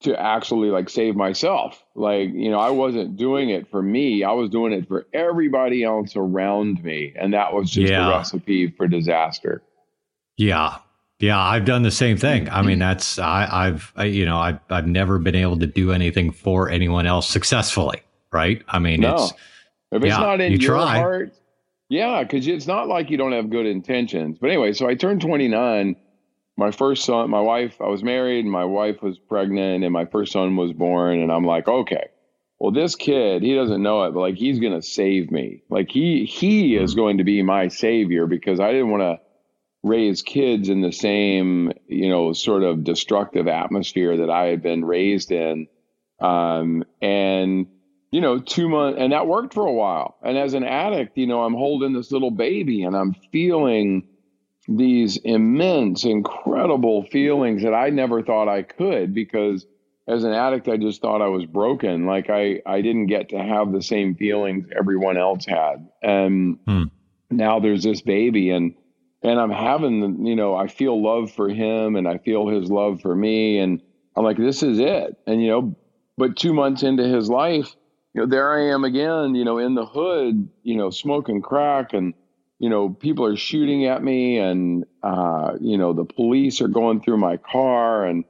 to 0.00 0.18
actually 0.18 0.70
like 0.70 0.88
save 0.88 1.16
myself. 1.16 1.84
Like, 1.94 2.30
you 2.32 2.50
know, 2.50 2.58
I 2.58 2.70
wasn't 2.70 3.16
doing 3.16 3.50
it 3.50 3.70
for 3.70 3.82
me. 3.82 4.24
I 4.24 4.32
was 4.32 4.48
doing 4.48 4.72
it 4.72 4.88
for 4.88 5.06
everybody 5.12 5.84
else 5.84 6.14
around 6.16 6.82
me. 6.82 7.12
And 7.16 7.34
that 7.34 7.52
was 7.52 7.70
just 7.70 7.92
yeah. 7.92 8.06
a 8.06 8.10
recipe 8.10 8.70
for 8.70 8.88
disaster. 8.88 9.62
Yeah. 10.36 10.78
Yeah, 11.20 11.38
I've 11.40 11.64
done 11.64 11.82
the 11.82 11.90
same 11.90 12.16
thing. 12.16 12.48
I 12.48 12.62
mean, 12.62 12.74
mm-hmm. 12.74 12.78
that's 12.78 13.18
I, 13.18 13.64
have 13.66 13.92
you 14.06 14.24
know 14.24 14.38
I've 14.38 14.60
I've 14.70 14.86
never 14.86 15.18
been 15.18 15.34
able 15.34 15.58
to 15.58 15.66
do 15.66 15.90
anything 15.90 16.30
for 16.30 16.70
anyone 16.70 17.06
else 17.06 17.28
successfully, 17.28 18.02
right? 18.30 18.62
I 18.68 18.78
mean, 18.78 19.00
no. 19.00 19.14
it's 19.14 19.32
if 19.92 20.02
it's 20.02 20.12
yeah, 20.12 20.18
not 20.18 20.40
in 20.40 20.52
you 20.52 20.58
your 20.58 20.74
try. 20.74 20.98
heart, 20.98 21.34
yeah, 21.88 22.22
because 22.22 22.46
it's 22.46 22.66
not 22.66 22.88
like 22.88 23.10
you 23.10 23.16
don't 23.16 23.32
have 23.32 23.50
good 23.50 23.66
intentions. 23.66 24.38
But 24.40 24.50
anyway, 24.50 24.72
so 24.72 24.88
I 24.88 24.94
turned 24.94 25.20
29. 25.20 25.96
My 26.56 26.70
first 26.72 27.04
son, 27.04 27.30
my 27.30 27.40
wife, 27.40 27.80
I 27.80 27.86
was 27.86 28.02
married, 28.02 28.44
and 28.44 28.50
my 28.50 28.64
wife 28.64 29.00
was 29.00 29.18
pregnant, 29.18 29.84
and 29.84 29.92
my 29.92 30.06
first 30.06 30.32
son 30.32 30.56
was 30.56 30.72
born. 30.72 31.20
And 31.20 31.30
I'm 31.30 31.44
like, 31.44 31.68
okay, 31.68 32.08
well, 32.58 32.72
this 32.72 32.96
kid, 32.96 33.42
he 33.42 33.54
doesn't 33.54 33.82
know 33.82 34.02
it, 34.04 34.12
but 34.12 34.20
like 34.20 34.36
he's 34.36 34.58
gonna 34.58 34.82
save 34.82 35.30
me. 35.30 35.62
Like 35.70 35.90
he 35.90 36.24
he 36.24 36.76
is 36.76 36.92
hmm. 36.92 36.98
going 36.98 37.18
to 37.18 37.24
be 37.24 37.42
my 37.42 37.68
savior 37.68 38.26
because 38.26 38.60
I 38.60 38.72
didn't 38.72 38.90
want 38.90 39.02
to 39.02 39.20
raise 39.82 40.22
kids 40.22 40.68
in 40.68 40.80
the 40.80 40.92
same, 40.92 41.72
you 41.86 42.08
know, 42.08 42.32
sort 42.32 42.64
of 42.64 42.84
destructive 42.84 43.46
atmosphere 43.46 44.18
that 44.18 44.30
I 44.30 44.46
had 44.46 44.62
been 44.62 44.84
raised 44.84 45.30
in. 45.30 45.68
Um, 46.20 46.84
and 47.00 47.68
you 48.10 48.20
know, 48.20 48.38
two 48.38 48.68
months, 48.68 48.98
and 49.00 49.12
that 49.12 49.26
worked 49.26 49.54
for 49.54 49.66
a 49.66 49.72
while. 49.72 50.16
And 50.22 50.38
as 50.38 50.54
an 50.54 50.64
addict, 50.64 51.18
you 51.18 51.26
know, 51.26 51.42
I'm 51.42 51.54
holding 51.54 51.92
this 51.92 52.10
little 52.10 52.30
baby 52.30 52.82
and 52.82 52.96
I'm 52.96 53.14
feeling 53.32 54.08
these 54.66 55.16
immense, 55.18 56.04
incredible 56.04 57.04
feelings 57.04 57.62
that 57.62 57.74
I 57.74 57.90
never 57.90 58.22
thought 58.22 58.48
I 58.48 58.62
could 58.62 59.14
because 59.14 59.66
as 60.06 60.24
an 60.24 60.32
addict, 60.32 60.68
I 60.68 60.78
just 60.78 61.02
thought 61.02 61.20
I 61.20 61.28
was 61.28 61.44
broken. 61.44 62.06
Like 62.06 62.30
I, 62.30 62.62
I 62.64 62.80
didn't 62.80 63.06
get 63.06 63.30
to 63.30 63.38
have 63.38 63.72
the 63.72 63.82
same 63.82 64.14
feelings 64.14 64.66
everyone 64.78 65.18
else 65.18 65.44
had. 65.44 65.88
And 66.02 66.58
hmm. 66.66 66.84
now 67.30 67.60
there's 67.60 67.82
this 67.82 68.00
baby 68.00 68.50
and, 68.50 68.74
and 69.22 69.38
I'm 69.38 69.50
having, 69.50 70.00
the, 70.00 70.28
you 70.30 70.36
know, 70.36 70.54
I 70.54 70.68
feel 70.68 71.02
love 71.02 71.30
for 71.32 71.48
him 71.48 71.96
and 71.96 72.08
I 72.08 72.18
feel 72.18 72.48
his 72.48 72.70
love 72.70 73.00
for 73.02 73.14
me. 73.14 73.58
And 73.58 73.82
I'm 74.16 74.24
like, 74.24 74.38
this 74.38 74.62
is 74.62 74.78
it. 74.78 75.16
And, 75.26 75.42
you 75.42 75.48
know, 75.48 75.76
but 76.16 76.36
two 76.36 76.52
months 76.52 76.82
into 76.82 77.04
his 77.04 77.28
life, 77.28 77.74
you 78.14 78.22
know, 78.22 78.26
there 78.26 78.52
I 78.52 78.72
am 78.72 78.84
again, 78.84 79.34
you 79.34 79.44
know, 79.44 79.58
in 79.58 79.74
the 79.74 79.86
hood, 79.86 80.48
you 80.62 80.76
know, 80.76 80.90
smoking 80.90 81.42
crack 81.42 81.92
and, 81.92 82.14
you 82.58 82.70
know, 82.70 82.88
people 82.88 83.24
are 83.24 83.36
shooting 83.36 83.86
at 83.86 84.02
me 84.02 84.38
and, 84.38 84.84
uh, 85.02 85.52
you 85.60 85.78
know, 85.78 85.92
the 85.92 86.04
police 86.04 86.60
are 86.60 86.68
going 86.68 87.00
through 87.00 87.18
my 87.18 87.36
car 87.36 88.04
and, 88.04 88.24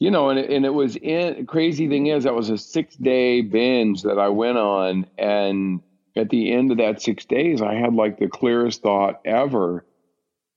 you 0.00 0.10
know, 0.10 0.30
and, 0.30 0.38
and 0.38 0.64
it 0.64 0.74
was 0.74 0.96
in 0.96 1.46
crazy 1.46 1.88
thing 1.88 2.06
is 2.06 2.24
that 2.24 2.34
was 2.34 2.50
a 2.50 2.58
six 2.58 2.96
day 2.96 3.40
binge 3.42 4.02
that 4.02 4.18
I 4.18 4.28
went 4.28 4.58
on. 4.58 5.06
And 5.18 5.80
at 6.16 6.30
the 6.30 6.52
end 6.52 6.72
of 6.72 6.78
that 6.78 7.02
six 7.02 7.24
days, 7.24 7.62
I 7.62 7.74
had 7.74 7.94
like 7.94 8.18
the 8.18 8.28
clearest 8.28 8.82
thought 8.82 9.20
ever 9.24 9.84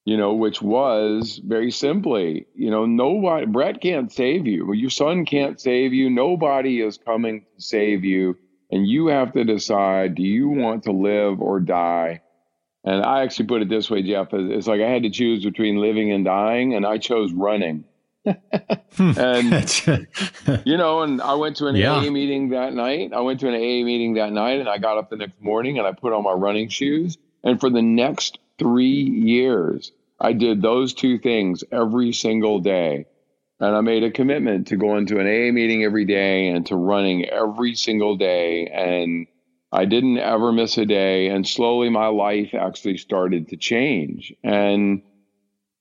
you 0.08 0.16
know, 0.16 0.34
which 0.34 0.62
was 0.62 1.42
very 1.46 1.70
simply, 1.70 2.48
you 2.56 2.72
know, 2.72 2.86
nobody, 2.86 3.46
Brett 3.46 3.82
can't 3.82 4.10
save 4.10 4.48
you. 4.48 4.72
Your 4.72 4.90
son 4.90 5.26
can't 5.26 5.60
save 5.60 5.94
you. 5.94 6.10
Nobody 6.10 6.80
is 6.80 6.98
coming 6.98 7.42
to 7.42 7.62
save 7.62 8.06
you. 8.06 8.38
And 8.72 8.88
you 8.88 9.08
have 9.08 9.34
to 9.34 9.44
decide 9.44 10.16
do 10.16 10.24
you 10.24 10.48
want 10.48 10.84
to 10.84 10.94
live 10.94 11.42
or 11.42 11.60
die? 11.60 12.22
And 12.86 13.04
I 13.04 13.24
actually 13.24 13.48
put 13.48 13.62
it 13.62 13.68
this 13.68 13.90
way, 13.90 14.02
Jeff 14.02 14.30
it's 14.32 14.66
like 14.66 14.80
I 14.80 14.90
had 14.90 15.04
to 15.04 15.10
choose 15.10 15.44
between 15.44 15.82
living 15.82 16.14
and 16.14 16.24
dying, 16.24 16.74
and 16.74 16.86
I 16.86 17.00
chose 17.00 17.34
running. 17.34 17.84
Hmm. 18.96 19.12
and, 19.16 19.86
you 20.66 20.76
know, 20.76 21.02
and 21.02 21.22
I 21.22 21.36
went 21.36 21.58
to 21.58 21.68
an 21.68 21.76
yeah. 21.76 21.94
AA 21.94 22.10
meeting 22.10 22.50
that 22.50 22.74
night. 22.74 23.12
I 23.14 23.20
went 23.20 23.42
to 23.42 23.48
an 23.48 23.54
AA 23.54 23.86
meeting 23.86 24.16
that 24.16 24.32
night, 24.32 24.60
and 24.60 24.68
I 24.68 24.80
got 24.80 24.98
up 24.98 25.10
the 25.10 25.18
next 25.18 25.40
morning 25.40 25.78
and 25.78 25.86
I 25.86 25.92
put 25.92 26.14
on 26.14 26.24
my 26.24 26.32
running 26.32 26.70
shoes. 26.70 27.18
And 27.44 27.60
for 27.60 27.70
the 27.70 27.84
next 27.84 28.40
three 28.58 29.04
years, 29.04 29.92
I 30.20 30.34
did 30.34 30.62
those 30.62 30.94
two 30.94 31.20
things 31.20 31.64
every 31.72 32.12
single 32.14 32.60
day. 32.60 33.06
And 33.60 33.76
I 33.76 33.82
made 33.82 34.04
a 34.04 34.12
commitment 34.12 34.68
to 34.68 34.76
going 34.76 35.08
to 35.08 35.20
an 35.20 35.26
AA 35.26 35.52
meeting 35.52 35.84
every 35.84 36.06
day 36.06 36.50
and 36.50 36.66
to 36.68 36.76
running 36.76 37.26
every 37.26 37.74
single 37.76 38.16
day. 38.16 38.68
And 38.68 39.28
I 39.72 39.86
didn't 39.86 40.20
ever 40.20 40.52
miss 40.52 40.78
a 40.78 40.86
day. 40.86 41.28
And 41.28 41.48
slowly 41.48 41.90
my 41.90 42.08
life 42.08 42.54
actually 42.54 42.98
started 42.98 43.50
to 43.50 43.58
change. 43.58 44.34
And, 44.44 45.02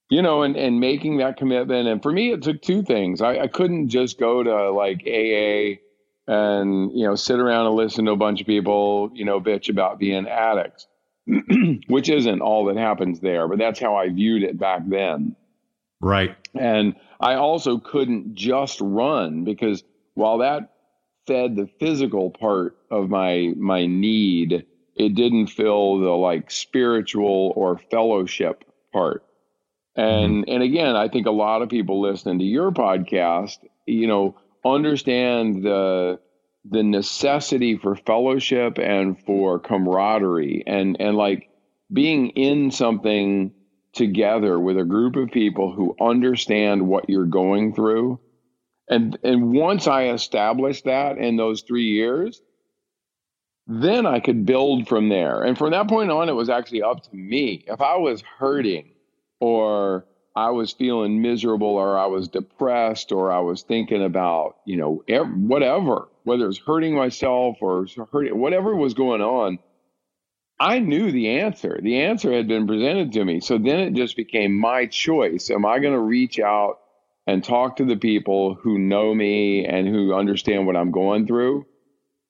you 0.09 0.23
know, 0.23 0.43
and, 0.43 0.57
and 0.57 0.81
making 0.81 1.19
that 1.19 1.37
commitment. 1.37 1.87
And 1.87 2.03
for 2.03 2.11
me, 2.11 2.33
it 2.33 2.43
took 2.43 2.63
two 2.63 2.83
things. 2.83 3.21
I, 3.21 3.41
I 3.41 3.47
couldn't 3.47 3.89
just 3.89 4.19
go 4.19 4.43
to 4.43 4.71
like 4.71 5.03
AA 5.07 5.81
and, 6.27 6.93
you 6.93 7.07
know, 7.07 7.15
sit 7.15 7.39
around 7.39 7.67
and 7.67 7.75
listen 7.75 8.07
to 8.07 8.13
a 8.13 8.17
bunch 8.17 8.41
of 8.41 8.47
people, 8.47 9.11
you 9.13 9.27
know, 9.27 9.41
bitch 9.41 9.69
about 9.69 9.99
being 9.99 10.27
addicts. 10.27 10.87
which 11.89 12.09
isn't 12.09 12.41
all 12.41 12.67
that 12.67 12.77
happens 12.77 13.21
there, 13.21 13.49
but 13.49 13.59
that's 13.59 13.81
how 13.81 13.97
I 13.97 14.09
viewed 14.09 14.43
it 14.43 14.59
back 14.59 14.83
then. 14.87 15.35
Right. 16.01 16.37
And 16.55 16.95
I 17.21 17.35
also 17.35 17.79
couldn't 17.79 18.35
just 18.35 18.81
run 18.81 19.45
because 19.45 19.83
while 20.15 20.39
that 20.39 20.73
fed 21.27 21.57
the 21.57 21.69
physical 21.81 22.31
part 22.31 22.77
of 22.91 23.11
my 23.11 23.53
my 23.57 23.87
need, 23.87 24.67
it 24.95 25.15
didn't 25.15 25.49
fill 25.49 25.99
the 25.99 26.11
like 26.11 26.51
spiritual 26.51 27.53
or 27.57 27.79
fellowship 27.91 28.65
part. 28.93 29.25
And 29.97 30.45
mm-hmm. 30.45 30.55
and 30.55 30.63
again, 30.63 30.97
I 30.97 31.09
think 31.09 31.27
a 31.27 31.33
lot 31.33 31.63
of 31.63 31.69
people 31.69 32.01
listening 32.01 32.39
to 32.39 32.45
your 32.45 32.71
podcast, 32.71 33.59
you 33.87 34.07
know, 34.07 34.37
understand 34.65 35.63
the 35.65 36.21
the 36.71 36.83
necessity 36.83 37.77
for 37.77 37.95
fellowship 37.97 38.79
and 38.79 39.19
for 39.25 39.59
camaraderie. 39.59 40.65
And 40.67 40.97
and 41.01 41.17
like 41.17 41.49
being 41.93 42.31
in 42.31 42.71
something 42.71 43.53
together 43.93 44.59
with 44.59 44.79
a 44.79 44.85
group 44.85 45.17
of 45.17 45.31
people 45.31 45.73
who 45.73 45.97
understand 46.01 46.87
what 46.87 47.09
you're 47.09 47.25
going 47.27 47.75
through. 47.75 48.21
And 48.89 49.19
and 49.23 49.53
once 49.53 49.87
i 49.87 50.11
established 50.11 50.85
that 50.85 51.19
in 51.19 51.37
those 51.37 51.63
3 51.63 51.85
years 51.85 52.41
then 53.69 54.07
i 54.07 54.21
could 54.21 54.47
build 54.47 54.87
from 54.87 55.09
there. 55.09 55.43
And 55.43 55.59
from 55.59 55.73
that 55.73 55.89
point 55.89 56.11
on 56.11 56.29
it 56.29 56.35
was 56.35 56.49
actually 56.49 56.83
up 56.83 57.03
to 57.03 57.17
me. 57.17 57.65
If 57.67 57.81
i 57.81 57.97
was 57.97 58.23
hurting 58.39 58.93
or 59.41 60.07
I 60.37 60.51
was 60.51 60.73
feeling 60.73 61.23
miserable 61.23 61.67
or 61.67 61.99
I 61.99 62.07
was 62.07 62.29
depressed 62.29 63.11
or 63.11 63.33
I 63.33 63.41
was 63.41 63.63
thinking 63.63 64.05
about, 64.05 64.57
you 64.67 64.77
know, 64.77 65.03
whatever, 65.35 66.09
whether 66.27 66.45
it 66.45 66.49
was 66.49 66.59
hurting 66.59 66.93
myself 66.93 67.59
or 67.61 67.87
hurting, 68.11 68.37
whatever 68.37 68.75
was 68.75 68.95
going 68.95 69.23
on, 69.23 69.61
I 70.59 70.81
knew 70.81 71.13
the 71.13 71.29
answer. 71.39 71.79
The 71.81 72.03
answer 72.03 72.33
had 72.33 72.49
been 72.49 72.67
presented 72.67 73.13
to 73.13 73.25
me. 73.25 73.39
So 73.39 73.59
then 73.59 73.79
it 73.79 73.95
just 73.95 74.17
became 74.17 74.59
my 74.59 74.87
choice. 74.87 75.51
Am 75.51 75.65
I 75.65 75.79
going 75.79 75.93
to 75.93 76.01
reach 76.01 76.41
out 76.41 76.81
and 77.29 77.45
talk 77.45 77.77
to 77.77 77.85
the 77.85 77.97
people 77.97 78.55
who 78.55 78.77
know 78.77 79.15
me 79.15 79.67
and 79.67 79.87
who 79.87 80.15
understand 80.15 80.67
what 80.67 80.77
I'm 80.77 80.91
going 80.91 81.29
through? 81.29 81.65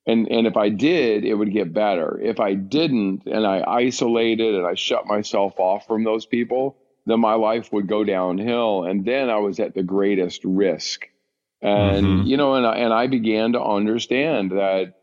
And, 0.06 0.30
and 0.30 0.46
if 0.46 0.58
I 0.58 0.68
did, 0.68 1.24
it 1.24 1.34
would 1.34 1.52
get 1.52 1.72
better. 1.72 2.20
If 2.22 2.38
I 2.38 2.52
didn't 2.52 3.22
and 3.24 3.46
I 3.46 3.64
isolated 3.66 4.56
and 4.56 4.66
I 4.66 4.74
shut 4.74 5.06
myself 5.06 5.58
off 5.58 5.86
from 5.86 6.04
those 6.04 6.26
people, 6.26 6.76
then 7.06 7.20
my 7.20 7.34
life 7.34 7.72
would 7.72 7.86
go 7.86 8.04
downhill. 8.04 8.84
And 8.84 9.06
then 9.06 9.30
I 9.30 9.38
was 9.38 9.58
at 9.58 9.74
the 9.74 9.82
greatest 9.82 10.44
risk. 10.44 11.08
And, 11.66 12.06
mm-hmm. 12.06 12.26
you 12.26 12.36
know, 12.36 12.54
and 12.54 12.66
I, 12.66 12.76
and 12.76 12.92
I 12.92 13.08
began 13.08 13.52
to 13.52 13.62
understand 13.62 14.52
that, 14.52 14.94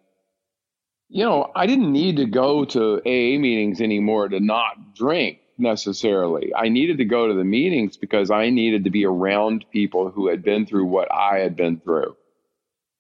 you 1.10 1.24
know, 1.24 1.52
I 1.56 1.68
didn't 1.68 1.92
need 1.92 2.18
to 2.18 2.26
go 2.26 2.64
to 2.66 3.02
AA 3.06 3.38
meetings 3.38 3.82
anymore 3.82 4.30
to 4.30 4.40
not 4.40 4.96
drink 4.96 5.40
necessarily. 5.58 6.54
I 6.56 6.70
needed 6.70 6.98
to 7.00 7.06
go 7.06 7.28
to 7.28 7.34
the 7.34 7.44
meetings 7.44 7.98
because 7.98 8.32
I 8.32 8.50
needed 8.50 8.86
to 8.86 8.90
be 8.90 9.06
around 9.06 9.66
people 9.72 10.10
who 10.10 10.30
had 10.30 10.42
been 10.42 10.66
through 10.66 10.86
what 10.86 11.12
I 11.12 11.40
had 11.40 11.56
been 11.56 11.80
through. 11.80 12.16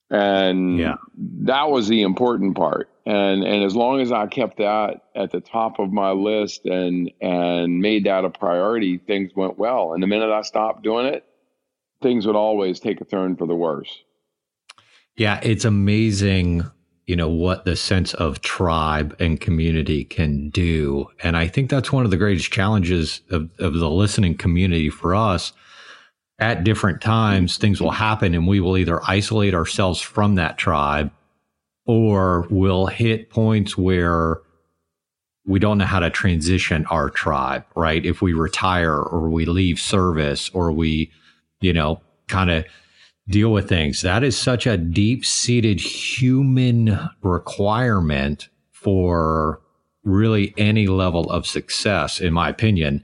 And 0.10 0.77
yeah. 0.77 0.98
that 1.43 1.70
was 1.72 1.88
the 1.88 2.01
important 2.01 2.55
part 2.55 2.89
and 3.05 3.43
and 3.43 3.63
as 3.63 3.75
long 3.75 4.00
as 4.00 4.12
I 4.12 4.27
kept 4.27 4.58
that 4.58 5.01
at 5.15 5.32
the 5.32 5.41
top 5.41 5.79
of 5.79 5.91
my 5.91 6.12
list 6.12 6.65
and 6.65 7.12
and 7.22 7.82
made 7.82 8.05
that 8.05 8.25
a 8.25 8.29
priority, 8.29 8.98
things 8.98 9.32
went 9.36 9.58
well. 9.58 9.93
And 9.93 10.01
the 10.01 10.08
minute 10.08 10.32
I 10.32 10.41
stopped 10.41 10.84
doing 10.84 11.08
it, 11.08 11.25
things 12.04 12.28
would 12.28 12.36
always 12.36 12.80
take 12.80 13.02
a 13.02 13.06
turn 13.06 13.36
for 13.36 13.48
the 13.48 13.56
worse. 13.56 14.04
Yeah, 15.16 15.40
it's 15.44 15.66
amazing, 15.66 16.64
you 17.06 17.16
know, 17.16 17.30
what 17.30 17.66
the 17.66 17.76
sense 17.76 18.14
of 18.16 18.42
tribe 18.42 19.16
and 19.20 19.40
community 19.40 20.04
can 20.04 20.50
do. 20.50 21.08
And 21.24 21.38
I 21.38 21.48
think 21.48 21.70
that's 21.70 21.92
one 21.92 22.06
of 22.06 22.12
the 22.12 22.18
greatest 22.18 22.52
challenges 22.52 23.22
of, 23.30 23.50
of 23.60 23.76
the 23.76 23.90
listening 23.90 24.36
community 24.36 24.90
for 24.90 25.16
us. 25.16 25.54
At 26.40 26.64
different 26.64 27.02
times, 27.02 27.58
things 27.58 27.80
will 27.80 27.92
happen 27.92 28.34
and 28.34 28.48
we 28.48 28.60
will 28.60 28.78
either 28.78 29.02
isolate 29.08 29.54
ourselves 29.54 30.02
from 30.02 30.36
that 30.36 30.58
tribe 30.58 31.12
or 31.86 32.48
we'll 32.50 32.88
hit 32.88 33.30
points 33.30 33.78
where 33.78 34.42
we 35.46 35.60
don't 35.60 35.78
know 35.78 35.86
how 35.86 36.00
to 36.00 36.10
transition 36.10 36.86
our 36.88 37.10
tribe, 37.10 37.66
right? 37.76 38.06
If 38.06 38.22
we 38.22 38.34
retire 38.34 38.96
or 38.96 39.30
we 39.30 39.46
leave 39.46 39.80
service 39.80 40.50
or 40.54 40.72
we, 40.72 41.12
you 41.63 41.74
know, 41.74 42.01
kind 42.27 42.51
of 42.51 42.65
deal 43.29 43.51
with 43.53 43.70
things. 43.70 44.01
That 44.01 44.24
is 44.24 44.38
such 44.38 44.67
a 44.67 44.77
deep 44.77 45.25
seated 45.25 45.79
human 45.79 47.00
requirement 47.22 48.50
for 48.72 49.62
really 50.03 50.53
any 50.58 50.88
level 50.88 51.32
of 51.32 51.48
success, 51.48 52.20
in 52.20 52.34
my 52.34 52.50
opinion. 52.50 53.03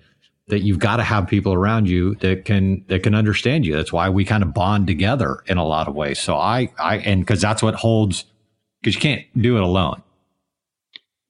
that 0.49 0.61
you've 0.61 0.79
got 0.79 0.97
to 0.97 1.03
have 1.03 1.27
people 1.27 1.53
around 1.53 1.87
you 1.87 2.15
that 2.15 2.43
can 2.43 2.83
that 2.87 3.03
can 3.03 3.15
understand 3.15 3.65
you. 3.65 3.75
That's 3.75 3.93
why 3.93 4.09
we 4.09 4.25
kind 4.25 4.43
of 4.43 4.53
bond 4.53 4.87
together 4.87 5.43
in 5.45 5.57
a 5.57 5.65
lot 5.65 5.87
of 5.87 5.95
ways. 5.95 6.19
So 6.19 6.35
I 6.35 6.71
I 6.77 6.97
and 6.97 7.21
because 7.21 7.39
that's 7.39 7.63
what 7.63 7.75
holds 7.75 8.25
because 8.81 8.95
you 8.95 9.01
can't 9.01 9.25
do 9.41 9.57
it 9.57 9.63
alone. 9.63 10.01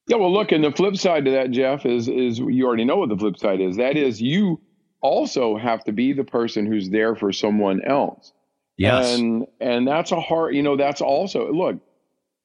Yeah, 0.08 0.16
well, 0.16 0.32
look, 0.32 0.50
and 0.50 0.64
the 0.64 0.72
flip 0.72 0.96
side 0.96 1.24
to 1.26 1.30
that, 1.32 1.50
Jeff, 1.52 1.86
is 1.86 2.08
is 2.08 2.38
you 2.38 2.66
already 2.66 2.84
know 2.84 2.96
what 2.96 3.10
the 3.10 3.16
flip 3.16 3.38
side 3.38 3.60
is. 3.60 3.76
That 3.76 3.96
is, 3.96 4.20
you 4.20 4.60
also 5.00 5.56
have 5.56 5.84
to 5.84 5.92
be 5.92 6.12
the 6.12 6.24
person 6.24 6.66
who's 6.66 6.90
there 6.90 7.14
for 7.14 7.32
someone 7.32 7.82
else. 7.82 8.32
Yes, 8.76 9.18
and 9.18 9.46
and 9.60 9.86
that's 9.86 10.12
a 10.12 10.20
hard. 10.20 10.54
You 10.54 10.62
know, 10.62 10.76
that's 10.76 11.00
also 11.00 11.52
look. 11.52 11.80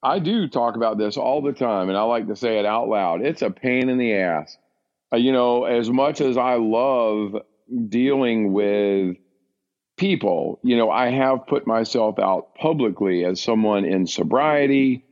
I 0.03 0.19
do 0.19 0.47
talk 0.47 0.75
about 0.75 0.97
this 0.97 1.17
all 1.17 1.41
the 1.41 1.53
time, 1.53 1.89
and 1.89 1.97
I 1.97 2.03
like 2.03 2.27
to 2.27 2.35
say 2.35 2.59
it 2.59 2.65
out 2.65 2.87
loud. 2.87 3.25
It's 3.25 3.41
a 3.41 3.49
pain 3.49 3.89
in 3.89 3.97
the 3.97 4.13
ass 4.13 4.57
uh, 5.15 5.17
you 5.17 5.31
know, 5.31 5.65
as 5.65 5.89
much 5.89 6.21
as 6.21 6.37
I 6.37 6.55
love 6.55 7.35
dealing 7.87 8.53
with 8.53 9.17
people, 9.97 10.59
you 10.63 10.77
know, 10.77 10.89
I 10.89 11.09
have 11.09 11.47
put 11.47 11.67
myself 11.67 12.19
out 12.19 12.55
publicly 12.55 13.23
as 13.23 13.41
someone 13.41 13.85
in 13.85 14.07
sobriety, 14.07 15.05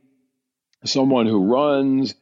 someone 0.84 1.26
who 1.26 1.46
runs, 1.46 2.14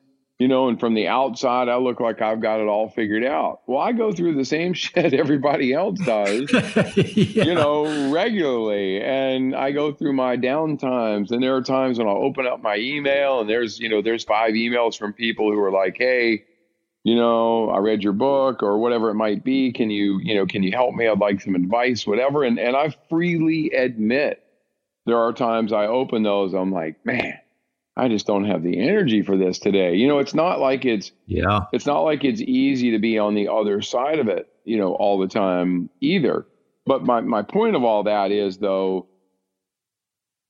you 0.43 0.49
know, 0.49 0.67
and 0.67 0.81
from 0.81 0.95
the 0.95 1.07
outside, 1.07 1.69
I 1.69 1.77
look 1.77 2.01
like 2.01 2.21
I've 2.21 2.41
got 2.41 2.59
it 2.59 2.67
all 2.67 2.89
figured 2.89 3.23
out. 3.23 3.61
Well, 3.69 3.79
I 3.79 3.93
go 3.93 4.11
through 4.11 4.35
the 4.35 4.45
same 4.45 4.73
shit 4.73 5.15
everybody 5.15 5.73
else 5.73 6.01
does, 6.01 6.51
yeah. 6.97 7.45
you 7.45 7.55
know, 7.55 8.11
regularly. 8.11 9.01
And 9.01 9.55
I 9.55 9.71
go 9.71 9.93
through 9.93 10.15
my 10.15 10.37
downtimes. 10.37 11.31
And 11.31 11.41
there 11.41 11.55
are 11.55 11.63
times 11.63 11.97
when 11.97 12.09
I'll 12.09 12.17
open 12.17 12.49
up 12.49 12.61
my 12.61 12.77
email 12.77 13.39
and 13.39 13.49
there's, 13.49 13.79
you 13.79 13.89
know, 13.89 14.03
there's 14.03 14.25
five 14.25 14.55
emails 14.55 14.99
from 14.99 15.13
people 15.13 15.49
who 15.53 15.61
are 15.61 15.71
like, 15.71 15.95
hey, 15.97 16.43
you 17.05 17.15
know, 17.15 17.71
I 17.71 17.79
read 17.79 18.03
your 18.03 18.13
book 18.13 18.65
or 18.65 18.79
whatever 18.79 19.11
it 19.11 19.15
might 19.15 19.45
be. 19.45 19.71
Can 19.71 19.91
you, 19.91 20.19
you 20.25 20.35
know, 20.35 20.45
can 20.45 20.65
you 20.65 20.73
help 20.73 20.97
me? 20.97 21.07
I'd 21.07 21.21
like 21.21 21.41
some 21.41 21.55
advice, 21.55 22.05
whatever. 22.05 22.43
And 22.43 22.59
and 22.59 22.75
I 22.75 22.93
freely 23.09 23.71
admit 23.71 24.43
there 25.07 25.19
are 25.19 25.33
times 25.33 25.73
I 25.73 25.87
open 25.87 26.25
those, 26.25 26.53
I'm 26.53 26.73
like, 26.73 27.07
man, 27.07 27.39
I 27.97 28.09
just 28.09 28.27
don't 28.27 28.45
have 28.45 28.63
the 28.63 28.79
energy 28.81 29.23
for 29.23 29.37
this 29.37 29.59
today. 29.59 29.95
You 29.97 30.09
know, 30.09 30.19
it's 30.19 30.35
not 30.35 30.61
like 30.61 30.85
it's 30.85 31.13
yeah, 31.27 31.61
it's 31.73 31.87
not 31.87 32.01
like 32.01 32.25
it's 32.25 32.41
easy 32.41 32.93
to 32.93 32.99
be 32.99 33.19
on 33.19 33.35
the 33.35 33.49
other 33.49 33.83
side 33.83 34.19
of 34.19 34.29
it, 34.29 34.49
you 34.65 34.79
know, 34.79 34.95
all 34.95 35.19
the 35.19 35.29
time 35.29 35.91
either. 36.01 36.47
But 36.87 37.05
my 37.05 37.21
my 37.21 37.43
point 37.43 37.77
of 37.77 37.85
all 37.85 38.05
that 38.05 38.31
is 38.31 38.59
though, 38.59 39.09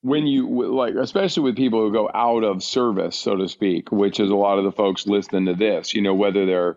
when 0.03 0.27
you 0.27 0.73
like 0.73 0.95
especially 0.95 1.45
with 1.45 1.57
people 1.57 1.81
who 1.81 1.93
go 1.93 2.11
out 2.13 2.43
of 2.43 2.63
service 2.63 3.17
so 3.17 3.37
to 3.37 3.49
speak 3.49 3.91
which 3.91 4.19
is 4.19 4.31
a 4.31 4.35
lot 4.35 4.59
of 4.59 4.65
the 4.65 4.73
folks 4.73 5.07
listening 5.07 5.47
to 5.47 5.55
this 5.55 5.95
you 5.95 6.03
know 6.03 6.15
whether 6.15 6.45
they're 6.45 6.77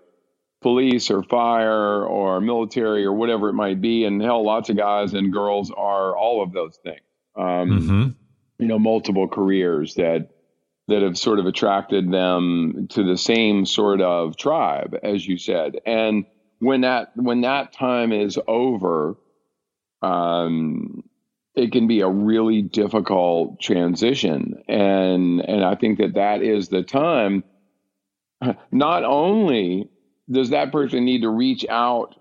police 0.61 1.11
or 1.11 1.23
fire 1.23 2.05
or 2.05 2.39
military 2.39 3.03
or 3.03 3.13
whatever 3.13 3.49
it 3.49 3.53
might 3.53 3.81
be 3.81 4.05
and 4.05 4.21
hell 4.21 4.45
lots 4.45 4.69
of 4.69 4.77
guys 4.77 5.13
and 5.13 5.33
girls 5.33 5.71
are 5.75 6.15
all 6.15 6.41
of 6.41 6.53
those 6.53 6.77
things 6.83 7.01
um, 7.35 7.69
mm-hmm. 7.69 8.09
you 8.59 8.67
know 8.67 8.79
multiple 8.79 9.27
careers 9.27 9.95
that 9.95 10.29
that 10.87 11.01
have 11.01 11.17
sort 11.17 11.39
of 11.39 11.45
attracted 11.45 12.11
them 12.11 12.87
to 12.91 13.03
the 13.03 13.17
same 13.17 13.65
sort 13.65 14.01
of 14.01 14.37
tribe 14.37 14.95
as 15.03 15.25
you 15.25 15.37
said. 15.37 15.79
And 15.85 16.25
when 16.59 16.81
that 16.81 17.09
when 17.15 17.41
that 17.41 17.73
time 17.73 18.11
is 18.11 18.39
over 18.47 19.15
um, 20.01 21.03
it 21.55 21.71
can 21.71 21.87
be 21.87 22.01
a 22.01 22.09
really 22.09 22.61
difficult 22.61 23.59
transition. 23.59 24.61
And 24.67 25.41
and 25.41 25.63
i 25.63 25.75
think 25.75 25.99
that 25.99 26.15
that 26.15 26.41
is 26.41 26.69
the 26.69 26.83
time 26.83 27.43
not 28.71 29.03
only 29.03 29.89
does 30.29 30.49
that 30.49 30.71
person 30.71 31.05
need 31.05 31.21
to 31.21 31.29
reach 31.29 31.65
out 31.69 32.15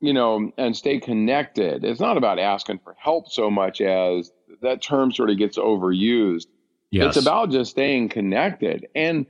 you 0.00 0.12
know 0.12 0.50
and 0.56 0.76
stay 0.76 0.98
connected 0.98 1.84
it's 1.84 2.00
not 2.00 2.16
about 2.16 2.38
asking 2.38 2.78
for 2.82 2.94
help 2.98 3.30
so 3.30 3.50
much 3.50 3.80
as 3.80 4.30
that 4.62 4.82
term 4.82 5.12
sort 5.12 5.30
of 5.30 5.38
gets 5.38 5.58
overused 5.58 6.46
yes. 6.90 7.16
it's 7.16 7.24
about 7.24 7.50
just 7.50 7.70
staying 7.70 8.08
connected 8.08 8.86
and 8.94 9.26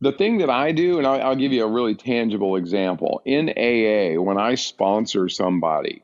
the 0.00 0.12
thing 0.12 0.38
that 0.38 0.50
i 0.50 0.72
do 0.72 0.98
and 0.98 1.06
I'll, 1.06 1.22
I'll 1.22 1.36
give 1.36 1.52
you 1.52 1.64
a 1.64 1.70
really 1.70 1.94
tangible 1.94 2.56
example 2.56 3.22
in 3.24 3.50
aa 3.50 4.20
when 4.20 4.38
i 4.38 4.54
sponsor 4.54 5.28
somebody 5.28 6.02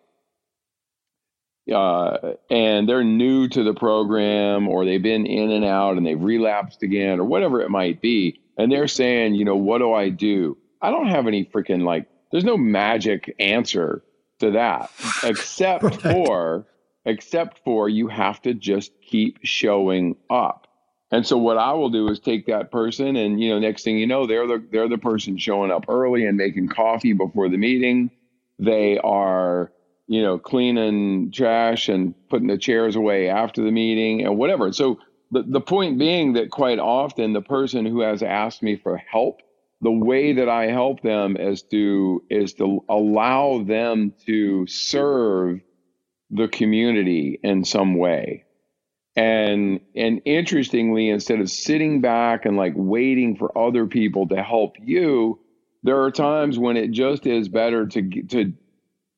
uh, 1.73 2.35
and 2.49 2.89
they're 2.89 3.05
new 3.05 3.49
to 3.49 3.65
the 3.65 3.75
program 3.75 4.69
or 4.69 4.85
they've 4.85 5.03
been 5.03 5.27
in 5.27 5.51
and 5.51 5.65
out 5.65 5.97
and 5.97 6.07
they've 6.07 6.23
relapsed 6.23 6.83
again 6.83 7.19
or 7.19 7.25
whatever 7.25 7.61
it 7.61 7.71
might 7.71 8.01
be. 8.01 8.41
And 8.57 8.71
they're 8.71 8.89
saying, 8.89 9.35
you 9.35 9.45
know, 9.45 9.57
what 9.57 9.79
do 9.79 9.93
I 9.93 10.09
do? 10.09 10.57
I 10.81 10.91
don't 10.91 11.09
have 11.09 11.27
any 11.27 11.45
freaking 11.45 11.83
like, 11.83 12.09
there's 12.31 12.45
no 12.45 12.57
magic 12.57 13.35
answer 13.39 14.03
to 14.41 14.53
that 14.53 14.91
except 15.25 15.83
right. 15.83 16.01
for, 16.01 16.67
except 17.05 17.61
for 17.65 17.89
you 17.89 18.09
have 18.09 18.41
to 18.43 18.55
just 18.55 18.93
keep 19.03 19.39
showing 19.43 20.17
up. 20.31 20.66
And 21.13 21.27
so 21.27 21.39
what 21.39 21.57
I 21.57 21.73
will 21.73 21.91
do 21.91 22.09
is 22.09 22.19
take 22.19 22.47
that 22.47 22.71
person 22.71 23.15
and, 23.17 23.41
you 23.41 23.51
know, 23.51 23.59
next 23.59 23.85
thing 23.85 23.99
you 23.99 24.07
know, 24.07 24.27
they're 24.27 24.47
the, 24.47 24.65
they're 24.73 24.89
the 24.89 24.99
person 24.99 25.39
showing 25.39 25.71
up 25.71 25.85
early 25.89 26.27
and 26.27 26.37
making 26.37 26.69
coffee 26.69 27.13
before 27.13 27.49
the 27.49 27.59
meeting. 27.59 28.11
They 28.59 28.99
are, 28.99 29.73
you 30.09 30.23
know, 30.23 30.39
cleaning 30.39 31.31
trash 31.31 31.89
and 31.89 32.15
putting 32.29 32.49
the 32.49 32.59
chairs 32.59 32.97
away 32.97 33.29
after 33.29 33.63
the 33.63 33.71
meeting 33.71 34.25
and 34.25 34.37
whatever. 34.37 34.73
So 34.73 34.99
the, 35.31 35.43
the 35.43 35.61
point 35.61 35.99
being 35.99 36.33
that 36.33 36.51
quite 36.51 36.81
often 36.81 37.33
the 37.33 37.43
person 37.43 37.87
who 37.87 38.01
has 38.01 38.23
asked 38.23 38.63
me 38.63 38.77
for 38.77 38.97
help, 38.97 39.43
the 39.83 39.91
way 39.91 40.33
that 40.33 40.49
I 40.49 40.67
help 40.67 41.03
them 41.03 41.37
is 41.37 41.63
to 41.65 42.23
is 42.31 42.55
to 42.55 42.83
allow 42.89 43.63
them 43.63 44.15
to 44.27 44.67
serve 44.67 45.61
the 46.31 46.49
community 46.49 47.39
in 47.43 47.65
some 47.65 47.97
way. 47.97 48.46
And 49.17 49.81
and 49.95 50.21
interestingly, 50.27 51.09
instead 51.09 51.41
of 51.41 51.51
sitting 51.51 52.03
back 52.03 52.45
and 52.45 52.57
like 52.57 52.75
waiting 52.77 53.35
for 53.37 53.57
other 53.57 53.87
people 53.87 54.29
to 54.29 54.43
help 54.43 54.77
you, 54.83 55.41
there 55.83 56.03
are 56.03 56.11
times 56.11 56.59
when 56.59 56.77
it 56.77 56.91
just 56.91 57.27
is 57.27 57.49
better 57.49 57.87
to 57.87 58.23
to 58.25 58.53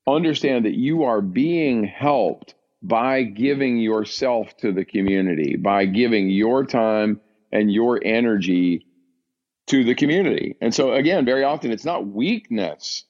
understand 0.07 0.65
that 0.65 0.75
you 0.75 1.03
are 1.03 1.21
being 1.21 1.85
helped 1.85 2.55
by 2.81 3.25
giving 3.25 3.79
yourself 3.79 4.57
to 4.59 4.73
the 4.73 4.85
community, 4.85 5.57
by 5.57 5.85
giving 5.85 6.31
your 6.31 6.65
time 6.65 7.21
and 7.51 7.73
your 7.73 8.01
energy 8.05 8.87
to 9.67 9.85
the 9.85 9.95
community. 9.95 10.57
And 10.61 10.75
so 10.75 10.93
again, 10.93 11.25
very 11.25 11.43
often 11.43 11.73
it's 11.73 11.85
not 11.85 12.07
weakness 12.07 13.05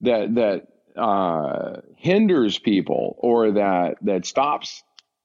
that 0.00 0.34
that 0.34 0.66
uh, 1.00 1.80
hinders 1.96 2.58
people 2.58 3.16
or 3.18 3.52
that 3.52 3.96
that 4.02 4.26
stops 4.26 4.82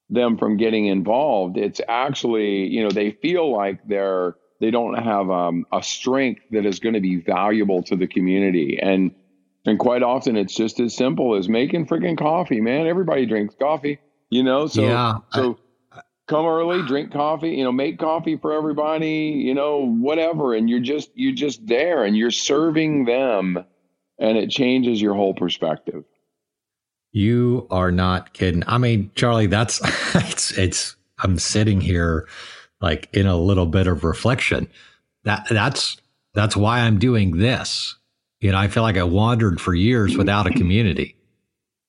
them 0.10 0.38
from 0.38 0.58
getting 0.58 0.88
involved. 0.88 1.58
It's 1.58 1.82
actually, 1.88 2.68
you 2.68 2.84
know, 2.84 2.90
they 2.90 3.12
feel 3.12 3.52
like 3.52 3.88
they're 3.88 4.36
they 4.60 4.72
don't 4.72 4.96
have 4.96 5.30
um, 5.30 5.66
a 5.72 5.82
strength 5.82 6.42
that 6.52 6.66
is 6.66 6.80
going 6.80 6.96
to 6.96 7.00
be 7.00 7.16
valuable 7.18 7.82
to 7.84 7.96
the 7.96 8.08
community. 8.08 8.80
And 8.82 9.12
and 9.66 9.78
quite 9.78 10.04
often 10.04 10.36
it's 10.36 10.56
just 10.56 10.80
as 10.80 10.96
simple 10.96 11.36
as 11.36 11.50
making 11.50 11.88
freaking 11.88 12.18
coffee, 12.18 12.62
man. 12.62 12.88
Everybody 12.88 13.26
drinks 13.26 13.56
coffee, 13.56 14.00
you 14.30 14.44
know? 14.44 14.68
So, 14.68 14.82
yeah, 14.82 15.18
so 15.34 15.60
I, 15.92 16.02
come 16.28 16.46
early, 16.46 16.82
drink 16.88 17.12
coffee, 17.12 17.52
you 17.52 17.64
know, 17.64 17.72
make 17.72 18.00
coffee 18.00 18.38
for 18.38 18.54
everybody, 18.54 19.42
you 19.46 19.54
know, 19.54 19.86
whatever. 19.86 20.54
And 20.54 20.70
you're 20.70 20.80
just, 20.80 21.12
you're 21.14 21.36
just 21.36 21.66
there 21.68 22.04
and 22.04 22.16
you're 22.16 22.32
serving 22.32 23.06
them 23.06 23.64
and 24.18 24.38
it 24.38 24.50
changes 24.50 25.02
your 25.02 25.14
whole 25.14 25.34
perspective. 25.34 26.04
You 27.12 27.68
are 27.72 27.92
not 27.92 28.34
kidding. 28.34 28.64
I 28.68 28.78
mean, 28.78 29.12
Charlie, 29.16 29.48
that's, 29.48 29.82
it's, 30.16 30.58
it's, 30.58 30.96
I'm 31.20 31.40
sitting 31.40 31.82
here 31.82 32.28
like 32.82 33.10
in 33.14 33.28
a 33.28 33.38
little 33.38 33.66
bit 33.66 33.88
of 33.88 34.04
reflection. 34.04 34.70
That, 35.24 35.48
that's, 35.50 35.98
that's 36.34 36.56
why 36.56 36.80
I'm 36.80 37.00
doing 37.00 37.38
this 37.38 37.96
you 38.40 38.52
know, 38.52 38.58
I 38.58 38.68
feel 38.68 38.84
like 38.84 38.98
I 38.98 39.04
wandered 39.04 39.60
for 39.60 39.74
years 39.74 40.18
without 40.18 40.48
a 40.48 40.52
community. 40.52 41.16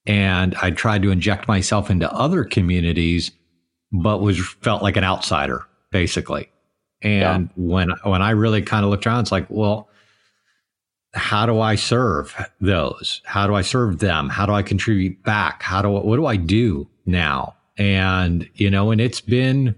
And 0.06 0.54
I 0.56 0.70
tried 0.70 1.02
to 1.02 1.10
inject 1.10 1.46
myself 1.46 1.90
into 1.90 2.12
other 2.12 2.44
communities, 2.44 3.30
but 3.92 4.20
was 4.20 4.38
felt 4.60 4.82
like 4.82 4.96
an 4.96 5.04
outsider, 5.04 5.64
basically. 5.92 6.50
And 7.02 7.44
yeah. 7.44 7.48
when 7.54 7.90
when 8.02 8.22
I 8.22 8.30
really 8.30 8.62
kind 8.62 8.84
of 8.84 8.90
looked 8.90 9.06
around, 9.06 9.20
it's 9.20 9.32
like, 9.32 9.46
well, 9.48 9.88
how 11.14 11.46
do 11.46 11.60
I 11.60 11.74
serve 11.74 12.36
those? 12.60 13.20
How 13.24 13.46
do 13.46 13.54
I 13.54 13.62
serve 13.62 13.98
them? 13.98 14.28
How 14.28 14.46
do 14.46 14.52
I 14.52 14.62
contribute 14.62 15.22
back? 15.24 15.62
How 15.62 15.82
do 15.82 15.96
I, 15.96 16.00
what 16.00 16.16
do 16.16 16.26
I 16.26 16.36
do 16.36 16.88
now? 17.06 17.56
And 17.76 18.48
you 18.54 18.70
know, 18.70 18.90
and 18.90 19.00
it's 19.00 19.20
been 19.20 19.74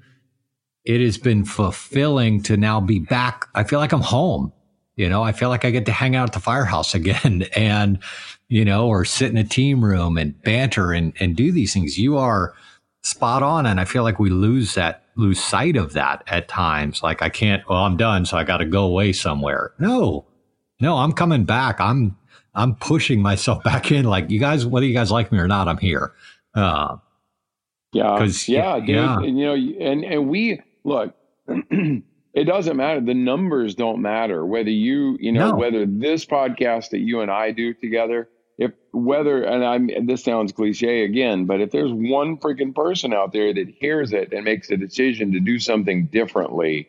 it 0.85 1.01
has 1.01 1.17
been 1.17 1.45
fulfilling 1.45 2.43
to 2.43 2.57
now 2.57 2.81
be 2.81 2.99
back. 2.99 3.49
I 3.55 3.65
feel 3.65 3.79
like 3.79 3.93
I'm 3.93 4.01
home 4.01 4.53
you 4.97 5.09
know, 5.09 5.23
I 5.23 5.33
feel 5.33 5.49
like 5.49 5.65
I 5.65 5.71
get 5.71 5.87
to 5.87 5.93
hang 5.93 6.17
out 6.17 6.29
at 6.29 6.33
the 6.33 6.41
firehouse 6.41 6.95
again 7.01 7.45
and, 7.57 7.99
you 8.49 8.65
know, 8.65 8.89
or 8.89 9.05
sit 9.05 9.31
in 9.31 9.37
a 9.37 9.45
team 9.45 9.85
room 9.85 10.19
and 10.19 10.41
banter 10.43 10.93
and, 10.93 11.13
and 11.21 11.37
do 11.37 11.53
these 11.53 11.73
things. 11.73 11.99
You 11.99 12.19
are 12.19 12.55
spot 13.03 13.43
on. 13.43 13.67
And 13.67 13.81
I 13.81 13.85
feel 13.85 14.03
like 14.03 14.19
we 14.19 14.31
lose 14.31 14.75
that, 14.75 15.05
lose 15.17 15.43
sight 15.43 15.77
of 15.77 15.95
that 15.95 16.23
at 16.27 16.49
times. 16.49 17.03
Like 17.03 17.23
I 17.23 17.29
can't, 17.29 17.69
well, 17.69 17.85
I'm 17.85 17.97
done. 17.97 18.27
So 18.27 18.37
I 18.37 18.45
got 18.45 18.59
to 18.59 18.65
go 18.65 18.85
away 18.85 19.13
somewhere. 19.13 19.73
No, 19.79 20.27
no, 20.83 20.99
I'm 20.99 21.13
coming 21.13 21.45
back. 21.45 21.81
I'm, 21.81 22.17
I'm 22.55 22.75
pushing 22.75 23.23
myself 23.23 23.63
back 23.65 23.91
in. 23.91 24.05
Like 24.05 24.31
you 24.31 24.39
guys, 24.39 24.67
whether 24.67 24.85
you 24.85 24.95
guys 24.95 25.11
like 25.11 25.33
me 25.33 25.39
or 25.39 25.49
not, 25.49 25.69
I'm 25.69 25.79
here. 25.79 26.13
Uh, 26.55 26.97
yeah, 27.93 28.23
yeah, 28.47 28.81
dude. 28.81 28.89
Yeah. 28.89 29.19
And, 29.19 29.39
you 29.39 29.47
know, 29.47 29.55
and 29.55 30.05
and 30.05 30.29
we 30.29 30.61
look. 30.85 31.15
it 32.35 32.45
doesn't 32.45 32.77
matter. 32.77 33.01
The 33.01 33.15
numbers 33.15 33.75
don't 33.75 34.01
matter. 34.01 34.47
Whether 34.47 34.71
you, 34.71 35.17
you 35.21 35.33
know, 35.33 35.51
no. 35.51 35.57
whether 35.57 35.85
this 35.87 36.25
podcast 36.25 36.91
that 36.91 37.01
you 37.01 37.21
and 37.21 37.31
I 37.31 37.51
do 37.51 37.75
together, 37.75 38.29
if 38.59 38.73
whether, 38.93 39.43
and 39.43 39.65
I'm, 39.65 40.07
this 40.07 40.25
sounds 40.25 40.53
cliche 40.53 41.05
again, 41.05 41.45
but 41.47 41.61
if 41.61 41.71
there's 41.71 41.93
one 41.93 42.39
freaking 42.39 42.75
person 42.75 43.13
out 43.13 43.33
there 43.33 43.53
that 43.53 43.69
hears 43.69 44.13
it 44.13 44.33
and 44.33 44.45
makes 44.45 44.71
a 44.71 44.77
decision 44.77 45.33
to 45.33 45.41
do 45.41 45.59
something 45.59 46.07
differently, 46.07 46.89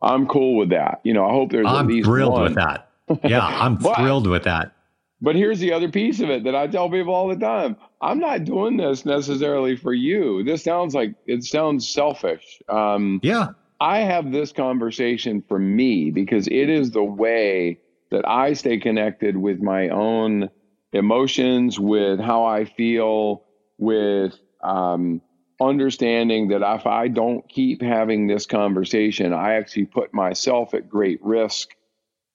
I'm 0.00 0.26
cool 0.26 0.56
with 0.56 0.70
that. 0.70 1.00
You 1.02 1.12
know, 1.12 1.26
I 1.26 1.30
hope 1.30 1.50
there's 1.50 1.66
I'm 1.66 1.86
at 1.86 1.86
least 1.86 2.06
thrilled 2.06 2.32
one. 2.32 2.42
with 2.44 2.54
that. 2.54 2.85
Yeah, 3.24 3.44
I'm 3.46 3.76
but, 3.76 3.96
thrilled 3.96 4.26
with 4.26 4.44
that. 4.44 4.72
But 5.20 5.34
here's 5.34 5.60
the 5.60 5.72
other 5.72 5.90
piece 5.90 6.20
of 6.20 6.28
it 6.28 6.44
that 6.44 6.54
I 6.54 6.66
tell 6.66 6.90
people 6.90 7.14
all 7.14 7.28
the 7.28 7.36
time. 7.36 7.76
I'm 8.02 8.18
not 8.18 8.44
doing 8.44 8.76
this 8.76 9.06
necessarily 9.06 9.76
for 9.76 9.94
you. 9.94 10.44
This 10.44 10.62
sounds 10.62 10.94
like 10.94 11.14
it 11.26 11.42
sounds 11.44 11.88
selfish. 11.88 12.60
Um, 12.68 13.20
yeah. 13.22 13.48
I 13.80 13.98
have 14.00 14.30
this 14.30 14.52
conversation 14.52 15.42
for 15.48 15.58
me 15.58 16.10
because 16.10 16.46
it 16.48 16.68
is 16.68 16.90
the 16.90 17.04
way 17.04 17.80
that 18.10 18.26
I 18.28 18.52
stay 18.52 18.78
connected 18.78 19.36
with 19.36 19.60
my 19.60 19.88
own 19.88 20.50
emotions, 20.92 21.78
with 21.78 22.20
how 22.20 22.44
I 22.44 22.64
feel, 22.64 23.44
with 23.78 24.34
um, 24.62 25.20
understanding 25.60 26.48
that 26.48 26.62
if 26.62 26.86
I 26.86 27.08
don't 27.08 27.46
keep 27.48 27.82
having 27.82 28.26
this 28.26 28.46
conversation, 28.46 29.32
I 29.32 29.54
actually 29.54 29.86
put 29.86 30.12
myself 30.14 30.74
at 30.74 30.88
great 30.88 31.22
risk 31.22 31.70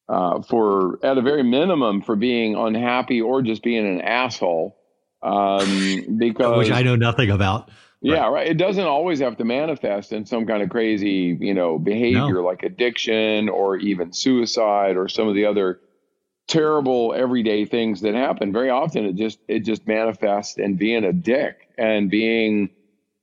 uh, 0.09 0.41
for, 0.41 0.99
at 1.03 1.17
a 1.17 1.21
very 1.21 1.43
minimum, 1.43 2.01
for 2.01 2.15
being 2.15 2.55
unhappy 2.55 3.21
or 3.21 3.41
just 3.41 3.63
being 3.63 3.87
an 3.87 4.01
asshole. 4.01 4.77
Um, 5.23 6.15
because 6.17 6.57
which 6.57 6.71
I 6.71 6.81
know 6.83 6.95
nothing 6.95 7.29
about. 7.29 7.69
Yeah, 8.03 8.27
right. 8.29 8.47
It 8.47 8.57
doesn't 8.57 8.83
always 8.83 9.19
have 9.19 9.37
to 9.37 9.45
manifest 9.45 10.11
in 10.11 10.25
some 10.25 10.47
kind 10.47 10.63
of 10.63 10.69
crazy, 10.69 11.37
you 11.39 11.53
know, 11.53 11.77
behavior 11.77 12.33
no. 12.33 12.43
like 12.43 12.63
addiction 12.63 13.47
or 13.47 13.77
even 13.77 14.11
suicide 14.11 14.97
or 14.97 15.07
some 15.07 15.27
of 15.27 15.35
the 15.35 15.45
other 15.45 15.79
terrible 16.47 17.13
everyday 17.13 17.65
things 17.65 18.01
that 18.01 18.15
happen. 18.15 18.51
Very 18.51 18.71
often 18.71 19.05
it 19.05 19.15
just 19.15 19.39
it 19.47 19.59
just 19.59 19.87
manifests 19.87 20.57
in 20.57 20.75
being 20.75 21.03
a 21.03 21.13
dick 21.13 21.69
and 21.77 22.09
being 22.09 22.71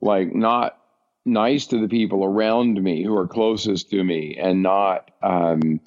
like 0.01 0.33
not 0.33 0.79
nice 1.25 1.67
to 1.67 1.81
the 1.81 1.88
people 1.88 2.25
around 2.25 2.83
me 2.83 3.05
who 3.05 3.17
are 3.17 3.27
closest 3.27 3.91
to 3.91 4.03
me 4.03 4.38
and 4.41 4.62
not 4.62 5.11
um 5.23 5.81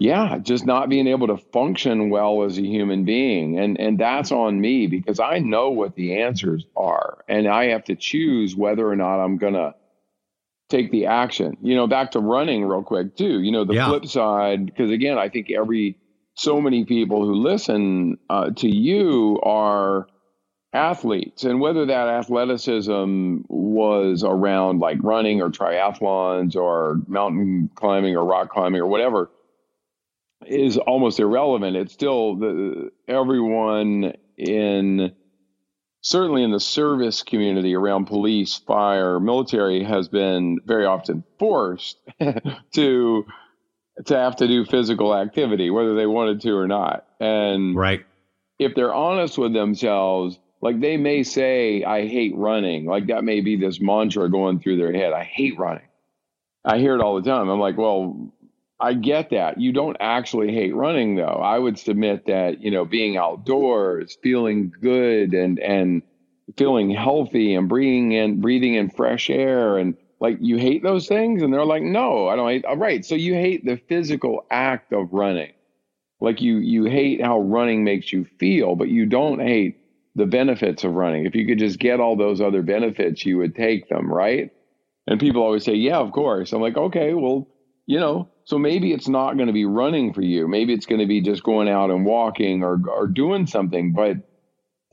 yeah, 0.00 0.38
just 0.38 0.64
not 0.64 0.88
being 0.88 1.06
able 1.06 1.26
to 1.26 1.36
function 1.36 2.08
well 2.08 2.42
as 2.44 2.56
a 2.56 2.62
human 2.62 3.04
being. 3.04 3.58
And 3.58 3.78
and 3.78 3.98
that's 3.98 4.32
on 4.32 4.58
me 4.58 4.86
because 4.86 5.20
I 5.20 5.40
know 5.40 5.68
what 5.70 5.94
the 5.94 6.22
answers 6.22 6.64
are 6.74 7.22
and 7.28 7.46
I 7.46 7.66
have 7.66 7.84
to 7.84 7.94
choose 7.94 8.56
whether 8.56 8.88
or 8.88 8.96
not 8.96 9.22
I'm 9.22 9.36
going 9.36 9.52
to 9.52 9.74
take 10.70 10.90
the 10.90 11.04
action. 11.04 11.58
You 11.60 11.76
know, 11.76 11.86
back 11.86 12.12
to 12.12 12.18
running 12.18 12.64
real 12.64 12.82
quick 12.82 13.14
too. 13.14 13.42
You 13.42 13.52
know, 13.52 13.64
the 13.64 13.74
yeah. 13.74 13.88
flip 13.88 14.06
side 14.06 14.64
because 14.64 14.90
again, 14.90 15.18
I 15.18 15.28
think 15.28 15.50
every 15.50 15.98
so 16.34 16.62
many 16.62 16.86
people 16.86 17.26
who 17.26 17.34
listen 17.34 18.16
uh, 18.30 18.52
to 18.56 18.74
you 18.74 19.38
are 19.42 20.06
athletes 20.72 21.44
and 21.44 21.60
whether 21.60 21.84
that 21.84 22.08
athleticism 22.08 23.40
was 23.50 24.24
around 24.24 24.78
like 24.78 24.96
running 25.02 25.42
or 25.42 25.50
triathlons 25.50 26.56
or 26.56 27.02
mountain 27.06 27.68
climbing 27.74 28.16
or 28.16 28.24
rock 28.24 28.48
climbing 28.48 28.80
or 28.80 28.86
whatever 28.86 29.28
is 30.46 30.78
almost 30.78 31.20
irrelevant. 31.20 31.76
It's 31.76 31.92
still 31.92 32.36
the 32.36 32.90
everyone 33.08 34.14
in 34.36 35.12
certainly 36.02 36.42
in 36.42 36.50
the 36.50 36.60
service 36.60 37.22
community 37.22 37.74
around 37.74 38.06
police, 38.06 38.56
fire, 38.56 39.20
military 39.20 39.82
has 39.84 40.08
been 40.08 40.58
very 40.64 40.86
often 40.86 41.24
forced 41.38 41.98
to 42.74 43.26
to 44.06 44.16
have 44.16 44.36
to 44.36 44.46
do 44.46 44.64
physical 44.64 45.14
activity, 45.14 45.68
whether 45.70 45.94
they 45.94 46.06
wanted 46.06 46.40
to 46.40 46.56
or 46.56 46.66
not. 46.66 47.06
And 47.20 47.76
right. 47.76 48.04
if 48.58 48.74
they're 48.74 48.94
honest 48.94 49.36
with 49.36 49.52
themselves, 49.52 50.38
like 50.62 50.80
they 50.80 50.96
may 50.96 51.22
say, 51.22 51.84
I 51.84 52.06
hate 52.06 52.34
running. 52.34 52.86
Like 52.86 53.08
that 53.08 53.24
may 53.24 53.40
be 53.40 53.56
this 53.56 53.80
mantra 53.80 54.30
going 54.30 54.60
through 54.60 54.78
their 54.78 54.92
head. 54.92 55.12
I 55.12 55.24
hate 55.24 55.58
running. 55.58 55.86
I 56.64 56.78
hear 56.78 56.94
it 56.94 57.02
all 57.02 57.20
the 57.20 57.28
time. 57.28 57.48
I'm 57.48 57.60
like, 57.60 57.76
well, 57.76 58.32
I 58.80 58.94
get 58.94 59.30
that. 59.30 59.60
You 59.60 59.72
don't 59.72 59.96
actually 60.00 60.52
hate 60.52 60.74
running 60.74 61.16
though. 61.16 61.24
I 61.42 61.58
would 61.58 61.78
submit 61.78 62.26
that, 62.26 62.62
you 62.62 62.70
know, 62.70 62.84
being 62.84 63.16
outdoors, 63.16 64.16
feeling 64.22 64.72
good 64.80 65.34
and 65.34 65.58
and 65.60 66.02
feeling 66.56 66.90
healthy 66.90 67.54
and 67.54 67.68
breathing 67.68 68.12
in 68.12 68.40
breathing 68.40 68.74
in 68.74 68.90
fresh 68.90 69.30
air 69.30 69.78
and 69.78 69.96
like 70.18 70.38
you 70.40 70.56
hate 70.56 70.82
those 70.82 71.06
things? 71.06 71.42
And 71.42 71.52
they're 71.52 71.64
like 71.64 71.82
no 71.82 72.28
i 72.28 72.36
don't 72.36 72.48
hate 72.48 72.64
all 72.64 72.76
right. 72.76 73.04
So 73.04 73.14
you 73.14 73.34
hate 73.34 73.64
the 73.64 73.76
physical 73.88 74.46
act 74.50 74.92
of 74.92 75.12
running. 75.12 75.52
Like 76.20 76.40
you 76.40 76.56
you 76.56 76.84
hate 76.84 77.22
how 77.22 77.40
running 77.40 77.84
makes 77.84 78.12
you 78.12 78.24
feel 78.38 78.76
but 78.76 78.88
you 78.88 79.06
don't 79.06 79.40
hate 79.40 79.76
the 80.16 80.26
benefits 80.26 80.84
of 80.84 80.94
running. 80.94 81.26
If 81.26 81.34
you 81.34 81.46
could 81.46 81.58
just 81.58 81.78
get 81.78 82.00
all 82.00 82.16
those 82.16 82.40
other 82.40 82.62
benefits 82.62 83.26
you 83.26 83.36
would 83.38 83.54
take 83.54 83.88
them 83.90 84.12
right? 84.12 84.50
And 85.06 85.20
people 85.20 85.42
always 85.42 85.64
say 85.64 85.74
yeah 85.74 85.98
of 85.98 86.12
course. 86.12 86.52
I'm 86.52 86.62
like 86.62 86.78
okay 86.78 87.12
well 87.14 87.46
you 87.86 88.00
know 88.00 88.28
so 88.50 88.58
maybe 88.58 88.92
it's 88.92 89.06
not 89.06 89.36
going 89.36 89.46
to 89.46 89.52
be 89.52 89.64
running 89.64 90.12
for 90.12 90.22
you. 90.22 90.48
Maybe 90.48 90.74
it's 90.74 90.86
going 90.86 91.00
to 91.00 91.06
be 91.06 91.20
just 91.20 91.44
going 91.44 91.68
out 91.68 91.90
and 91.90 92.04
walking 92.04 92.64
or 92.64 92.82
or 92.88 93.06
doing 93.06 93.46
something. 93.46 93.92
But 93.92 94.16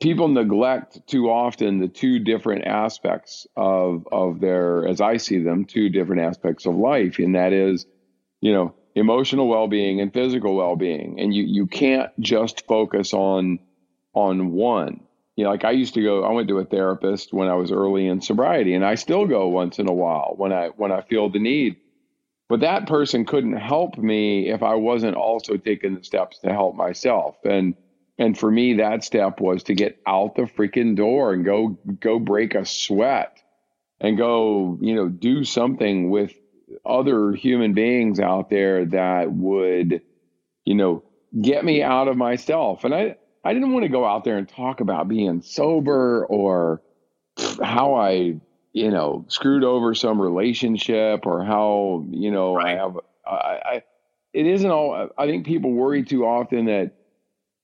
people 0.00 0.28
neglect 0.28 1.04
too 1.08 1.28
often 1.28 1.80
the 1.80 1.88
two 1.88 2.20
different 2.20 2.66
aspects 2.66 3.48
of 3.56 4.06
of 4.12 4.38
their, 4.38 4.86
as 4.86 5.00
I 5.00 5.16
see 5.16 5.42
them, 5.42 5.64
two 5.64 5.88
different 5.88 6.22
aspects 6.22 6.66
of 6.66 6.76
life, 6.76 7.18
and 7.18 7.34
that 7.34 7.52
is, 7.52 7.84
you 8.40 8.52
know, 8.52 8.76
emotional 8.94 9.48
well 9.48 9.66
being 9.66 10.00
and 10.00 10.14
physical 10.14 10.54
well 10.54 10.76
being. 10.76 11.18
And 11.18 11.34
you 11.34 11.42
you 11.42 11.66
can't 11.66 12.12
just 12.20 12.64
focus 12.68 13.12
on 13.12 13.58
on 14.14 14.52
one. 14.52 15.00
You 15.34 15.44
know, 15.44 15.50
like 15.50 15.64
I 15.64 15.72
used 15.72 15.94
to 15.94 16.02
go, 16.02 16.22
I 16.22 16.30
went 16.30 16.46
to 16.46 16.58
a 16.58 16.64
therapist 16.64 17.32
when 17.32 17.48
I 17.48 17.54
was 17.54 17.72
early 17.72 18.06
in 18.06 18.20
sobriety, 18.20 18.74
and 18.74 18.84
I 18.84 18.94
still 18.94 19.26
go 19.26 19.48
once 19.48 19.80
in 19.80 19.88
a 19.88 19.92
while 19.92 20.34
when 20.36 20.52
I 20.52 20.68
when 20.76 20.92
I 20.92 21.00
feel 21.00 21.28
the 21.28 21.40
need 21.40 21.74
but 22.48 22.60
that 22.60 22.86
person 22.86 23.24
couldn't 23.24 23.56
help 23.56 23.98
me 23.98 24.50
if 24.50 24.62
I 24.62 24.74
wasn't 24.74 25.16
also 25.16 25.56
taking 25.56 25.94
the 25.94 26.04
steps 26.04 26.38
to 26.40 26.50
help 26.50 26.74
myself. 26.74 27.36
And 27.44 27.74
and 28.20 28.36
for 28.36 28.50
me, 28.50 28.74
that 28.74 29.04
step 29.04 29.40
was 29.40 29.62
to 29.64 29.74
get 29.74 30.00
out 30.04 30.34
the 30.34 30.42
freaking 30.42 30.96
door 30.96 31.32
and 31.32 31.44
go 31.44 31.78
go 32.00 32.18
break 32.18 32.54
a 32.54 32.64
sweat 32.64 33.38
and 34.00 34.16
go, 34.16 34.78
you 34.80 34.94
know, 34.94 35.08
do 35.08 35.44
something 35.44 36.10
with 36.10 36.32
other 36.84 37.32
human 37.32 37.74
beings 37.74 38.18
out 38.20 38.50
there 38.50 38.84
that 38.86 39.32
would, 39.32 40.02
you 40.64 40.74
know, 40.74 41.04
get 41.40 41.64
me 41.64 41.82
out 41.82 42.08
of 42.08 42.16
myself. 42.16 42.84
And 42.84 42.94
I 42.94 43.16
I 43.44 43.52
didn't 43.52 43.72
want 43.72 43.84
to 43.84 43.88
go 43.88 44.04
out 44.04 44.24
there 44.24 44.36
and 44.36 44.48
talk 44.48 44.80
about 44.80 45.08
being 45.08 45.42
sober 45.42 46.26
or 46.26 46.82
how 47.62 47.94
I 47.94 48.40
you 48.78 48.90
know, 48.90 49.24
screwed 49.28 49.64
over 49.64 49.94
some 49.94 50.20
relationship 50.20 51.26
or 51.26 51.44
how, 51.44 52.04
you 52.10 52.30
know, 52.30 52.54
right. 52.54 52.66
I 52.66 52.80
have, 52.80 52.96
I, 53.26 53.30
I, 53.30 53.82
it 54.32 54.46
isn't 54.46 54.70
all, 54.70 55.10
I 55.18 55.26
think 55.26 55.46
people 55.46 55.72
worry 55.72 56.04
too 56.04 56.24
often 56.24 56.66
that 56.66 56.92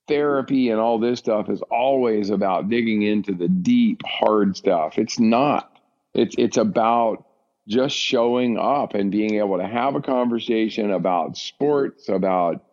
therapy 0.09 0.71
and 0.71 0.81
all 0.81 0.99
this 0.99 1.19
stuff 1.19 1.49
is 1.49 1.63
always 1.71 2.31
about 2.31 2.69
digging 2.69 3.03
into 3.03 3.33
the 3.33 3.49
deep, 3.49 4.03
hard 4.05 4.57
stuff. 4.57 4.99
It's 4.99 5.19
not. 5.19 5.81
It's, 6.15 6.35
it's 6.37 6.57
about 6.57 7.25
just 7.67 7.97
showing 7.97 8.59
up 8.59 8.95
and 8.95 9.11
being 9.11 9.37
able 9.37 9.59
to 9.59 9.67
have 9.67 9.95
a 9.95 10.03
conversation 10.03 10.91
about 10.91 11.37
sports, 11.37 12.09
about 12.09 12.65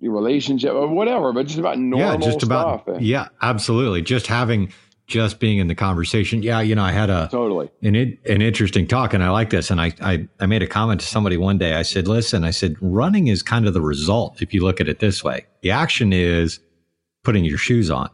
your 0.00 0.12
relationship 0.12 0.72
or 0.72 0.88
whatever, 0.88 1.32
but 1.32 1.46
just 1.46 1.60
about 1.60 1.78
normal 1.78 2.12
yeah, 2.12 2.16
just 2.16 2.42
about, 2.42 2.82
stuff. 2.82 3.00
Yeah, 3.00 3.28
absolutely. 3.40 4.02
Just 4.02 4.26
having 4.26 4.72
just 5.12 5.38
being 5.38 5.58
in 5.58 5.68
the 5.68 5.74
conversation. 5.74 6.42
Yeah, 6.42 6.60
you 6.60 6.74
know, 6.74 6.82
I 6.82 6.90
had 6.90 7.10
a 7.10 7.28
totally 7.30 7.70
an 7.82 7.94
an 7.94 8.42
interesting 8.42 8.86
talk, 8.86 9.12
and 9.12 9.22
I 9.22 9.28
like 9.28 9.50
this. 9.50 9.70
And 9.70 9.80
I, 9.80 9.92
I 10.00 10.26
I 10.40 10.46
made 10.46 10.62
a 10.62 10.66
comment 10.66 11.00
to 11.02 11.06
somebody 11.06 11.36
one 11.36 11.58
day. 11.58 11.74
I 11.74 11.82
said, 11.82 12.08
"Listen, 12.08 12.42
I 12.44 12.50
said 12.50 12.76
running 12.80 13.28
is 13.28 13.42
kind 13.42 13.66
of 13.68 13.74
the 13.74 13.82
result 13.82 14.40
if 14.40 14.54
you 14.54 14.62
look 14.62 14.80
at 14.80 14.88
it 14.88 15.00
this 15.00 15.22
way. 15.22 15.46
The 15.60 15.70
action 15.70 16.12
is 16.12 16.58
putting 17.22 17.44
your 17.44 17.58
shoes 17.58 17.90
on. 17.90 18.08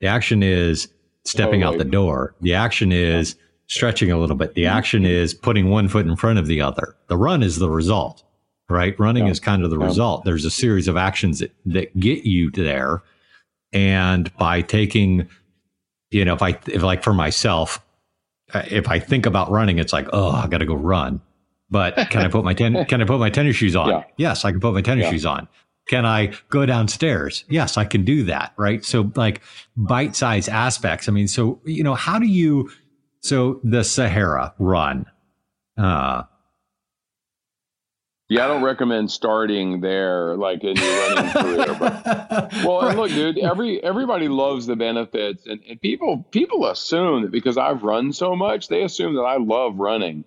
The 0.00 0.06
action 0.08 0.42
is 0.42 0.88
stepping 1.24 1.62
totally. 1.62 1.74
out 1.74 1.78
the 1.78 1.90
door. 1.90 2.34
The 2.42 2.54
action 2.54 2.92
is 2.92 3.34
stretching 3.66 4.12
a 4.12 4.18
little 4.18 4.36
bit. 4.36 4.54
The 4.54 4.64
mm-hmm. 4.64 4.76
action 4.76 5.06
is 5.06 5.32
putting 5.32 5.70
one 5.70 5.88
foot 5.88 6.06
in 6.06 6.16
front 6.16 6.38
of 6.38 6.46
the 6.46 6.60
other. 6.60 6.94
The 7.08 7.16
run 7.16 7.42
is 7.42 7.56
the 7.56 7.70
result." 7.70 8.22
Right, 8.68 8.98
running 8.98 9.26
yeah. 9.26 9.32
is 9.32 9.40
kind 9.40 9.64
of 9.64 9.70
the 9.70 9.78
yeah. 9.78 9.86
result. 9.86 10.24
There's 10.24 10.46
a 10.46 10.50
series 10.50 10.88
of 10.88 10.96
actions 10.96 11.40
that, 11.40 11.52
that 11.66 11.98
get 11.98 12.24
you 12.24 12.50
there, 12.50 13.02
and 13.70 14.34
by 14.38 14.62
taking 14.62 15.28
you 16.12 16.24
know, 16.24 16.34
if 16.34 16.42
I, 16.42 16.58
if 16.66 16.82
like 16.82 17.02
for 17.02 17.14
myself, 17.14 17.84
uh, 18.52 18.62
if 18.70 18.88
I 18.88 18.98
think 18.98 19.26
about 19.26 19.50
running, 19.50 19.78
it's 19.78 19.92
like, 19.92 20.08
oh, 20.12 20.30
I 20.30 20.46
got 20.46 20.58
to 20.58 20.66
go 20.66 20.74
run. 20.74 21.20
But 21.70 21.96
can 22.10 22.22
I 22.22 22.28
put 22.28 22.44
my 22.44 22.54
ten, 22.54 22.84
can 22.84 23.00
I 23.00 23.04
put 23.04 23.18
my 23.18 23.30
tennis 23.30 23.56
shoes 23.56 23.74
on? 23.74 23.88
Yeah. 23.88 24.04
Yes, 24.16 24.44
I 24.44 24.50
can 24.50 24.60
put 24.60 24.74
my 24.74 24.82
tennis 24.82 25.04
yeah. 25.04 25.10
shoes 25.10 25.26
on. 25.26 25.48
Can 25.88 26.06
I 26.06 26.32
go 26.48 26.64
downstairs? 26.64 27.44
Yes, 27.48 27.76
I 27.76 27.84
can 27.84 28.04
do 28.04 28.24
that. 28.24 28.52
Right. 28.56 28.84
So 28.84 29.10
like 29.16 29.40
bite 29.76 30.14
size 30.14 30.48
aspects. 30.48 31.08
I 31.08 31.12
mean, 31.12 31.26
so, 31.28 31.60
you 31.64 31.82
know, 31.82 31.94
how 31.94 32.18
do 32.18 32.26
you, 32.26 32.70
so 33.20 33.60
the 33.64 33.82
Sahara 33.82 34.54
run, 34.58 35.06
uh, 35.76 36.22
yeah, 38.32 38.46
I 38.46 38.48
don't 38.48 38.62
recommend 38.62 39.10
starting 39.10 39.82
there, 39.82 40.36
like 40.38 40.64
in 40.64 40.76
your 40.76 41.08
running 41.08 41.32
career. 41.32 41.76
But, 41.78 42.04
well, 42.64 42.80
and 42.80 42.98
look, 42.98 43.10
dude, 43.10 43.38
every 43.38 43.82
everybody 43.84 44.28
loves 44.28 44.64
the 44.64 44.74
benefits, 44.74 45.46
and, 45.46 45.60
and 45.68 45.78
people 45.78 46.26
people 46.30 46.66
assume 46.66 47.22
that 47.22 47.30
because 47.30 47.58
I've 47.58 47.82
run 47.82 48.14
so 48.14 48.34
much, 48.34 48.68
they 48.68 48.84
assume 48.84 49.16
that 49.16 49.22
I 49.22 49.36
love 49.36 49.78
running. 49.78 50.24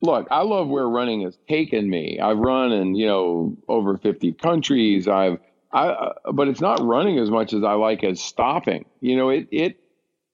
Look, 0.00 0.28
I 0.30 0.42
love 0.42 0.68
where 0.68 0.88
running 0.88 1.22
has 1.22 1.36
taken 1.46 1.90
me. 1.90 2.18
I've 2.18 2.38
run 2.38 2.72
in 2.72 2.94
you 2.94 3.06
know 3.06 3.58
over 3.68 3.98
fifty 3.98 4.32
countries. 4.32 5.06
I've 5.06 5.38
I, 5.70 5.88
uh, 5.88 6.32
but 6.32 6.48
it's 6.48 6.62
not 6.62 6.80
running 6.80 7.18
as 7.18 7.30
much 7.30 7.52
as 7.52 7.62
I 7.62 7.74
like 7.74 8.02
as 8.02 8.18
stopping. 8.18 8.86
You 9.00 9.16
know, 9.16 9.28
it 9.28 9.48
it 9.50 9.76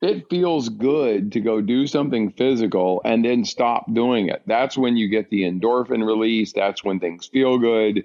it 0.00 0.30
feels 0.30 0.68
good 0.68 1.32
to 1.32 1.40
go 1.40 1.60
do 1.60 1.86
something 1.86 2.30
physical 2.32 3.00
and 3.04 3.24
then 3.24 3.44
stop 3.44 3.92
doing 3.92 4.28
it. 4.28 4.42
That's 4.46 4.78
when 4.78 4.96
you 4.96 5.08
get 5.08 5.30
the 5.30 5.42
endorphin 5.42 6.06
release. 6.06 6.52
That's 6.52 6.84
when 6.84 7.00
things 7.00 7.26
feel 7.26 7.58
good. 7.58 8.04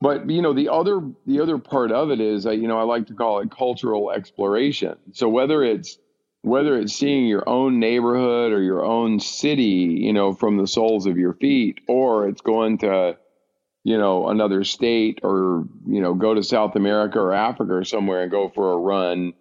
But 0.00 0.28
you 0.28 0.42
know 0.42 0.52
the 0.52 0.68
other 0.70 1.00
the 1.26 1.40
other 1.40 1.58
part 1.58 1.92
of 1.92 2.10
it 2.10 2.20
is 2.20 2.44
uh, 2.46 2.50
you 2.50 2.66
know 2.66 2.78
I 2.78 2.82
like 2.82 3.06
to 3.06 3.14
call 3.14 3.40
it 3.40 3.50
cultural 3.52 4.10
exploration. 4.10 4.96
So 5.12 5.28
whether 5.28 5.62
it's 5.62 5.96
whether 6.40 6.76
it's 6.76 6.92
seeing 6.92 7.26
your 7.26 7.48
own 7.48 7.78
neighborhood 7.78 8.52
or 8.52 8.60
your 8.60 8.84
own 8.84 9.20
city, 9.20 10.00
you 10.00 10.12
know, 10.12 10.32
from 10.32 10.56
the 10.56 10.66
soles 10.66 11.06
of 11.06 11.18
your 11.18 11.34
feet, 11.34 11.82
or 11.86 12.26
it's 12.26 12.40
going 12.40 12.78
to 12.78 13.16
you 13.84 13.96
know 13.96 14.28
another 14.28 14.64
state 14.64 15.20
or 15.22 15.68
you 15.86 16.00
know 16.00 16.14
go 16.14 16.34
to 16.34 16.42
South 16.42 16.74
America 16.74 17.20
or 17.20 17.32
Africa 17.32 17.74
or 17.74 17.84
somewhere 17.84 18.22
and 18.22 18.30
go 18.30 18.48
for 18.48 18.72
a 18.72 18.76
run 18.78 19.34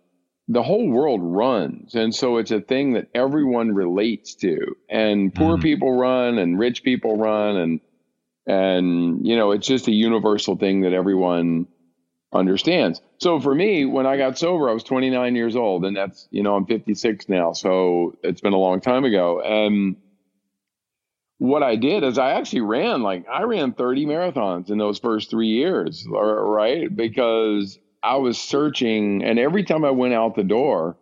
the 0.52 0.62
whole 0.62 0.90
world 0.90 1.22
runs. 1.24 1.96
And 1.96 2.14
so 2.14 2.38
it's 2.38 2.52
a 2.52 2.60
thing 2.60 2.94
that 2.94 3.08
everyone 3.16 3.74
relates 3.74 4.36
to. 4.36 4.76
And 4.90 5.34
poor 5.34 5.58
mm. 5.58 5.62
people 5.62 5.98
run 5.98 6.38
and 6.38 6.60
rich 6.60 6.84
people 6.84 7.18
run 7.18 7.56
and 7.56 7.80
and 8.46 9.26
you 9.26 9.38
know, 9.38 9.52
it's 9.52 9.68
just 9.68 9.88
a 9.88 9.94
universal 9.94 10.58
thing 10.58 10.82
that 10.82 10.94
everyone 10.94 11.68
understands. 12.34 13.02
So 13.20 13.40
for 13.40 13.54
me, 13.56 13.86
when 13.86 14.06
I 14.06 14.18
got 14.18 14.38
sober, 14.38 14.70
I 14.70 14.74
was 14.74 14.84
29 14.84 15.36
years 15.36 15.56
old 15.56 15.86
and 15.86 15.96
that's, 15.96 16.28
you 16.32 16.44
know, 16.44 16.56
I'm 16.56 16.66
56 16.66 17.30
now. 17.30 17.54
So 17.54 18.18
it's 18.22 18.42
been 18.42 18.54
a 18.54 18.58
long 18.58 18.82
time 18.82 19.06
ago. 19.06 19.42
And 19.42 19.96
what 21.38 21.64
I 21.64 21.78
did 21.78 22.04
is 22.04 22.18
I 22.18 22.32
actually 22.32 22.62
ran 22.62 23.04
like 23.04 23.26
I 23.32 23.44
ran 23.44 23.72
30 23.72 24.06
marathons 24.06 24.70
in 24.70 24.78
those 24.78 25.00
first 25.00 25.30
3 25.30 25.48
years, 25.48 26.06
right? 26.10 26.94
Because 26.94 27.80
I 28.04 28.18
was 28.18 28.38
searching, 28.38 29.24
and 29.24 29.38
every 29.38 29.64
time 29.64 29.86
I 29.86 29.92
went 29.92 30.14
out 30.14 30.36
the 30.36 30.44
door, 30.44 30.98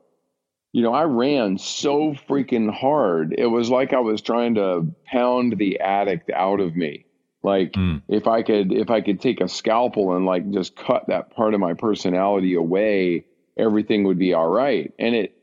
you 0.71 0.83
know, 0.83 0.93
I 0.93 1.03
ran 1.03 1.57
so 1.57 2.13
freaking 2.13 2.71
hard. 2.71 3.33
It 3.37 3.47
was 3.47 3.69
like 3.69 3.93
I 3.93 3.99
was 3.99 4.21
trying 4.21 4.55
to 4.55 4.85
pound 5.05 5.57
the 5.57 5.79
addict 5.79 6.29
out 6.29 6.59
of 6.59 6.75
me. 6.75 7.05
Like 7.41 7.73
mm. 7.73 8.01
if 8.07 8.27
I 8.27 8.43
could 8.43 8.71
if 8.71 8.89
I 8.89 9.01
could 9.01 9.21
take 9.21 9.41
a 9.41 9.47
scalpel 9.47 10.15
and 10.15 10.25
like 10.25 10.51
just 10.51 10.75
cut 10.75 11.07
that 11.07 11.35
part 11.35 11.53
of 11.53 11.59
my 11.59 11.73
personality 11.73 12.55
away, 12.55 13.25
everything 13.57 14.03
would 14.03 14.19
be 14.19 14.33
all 14.33 14.49
right. 14.49 14.93
And 14.99 15.15
it 15.15 15.35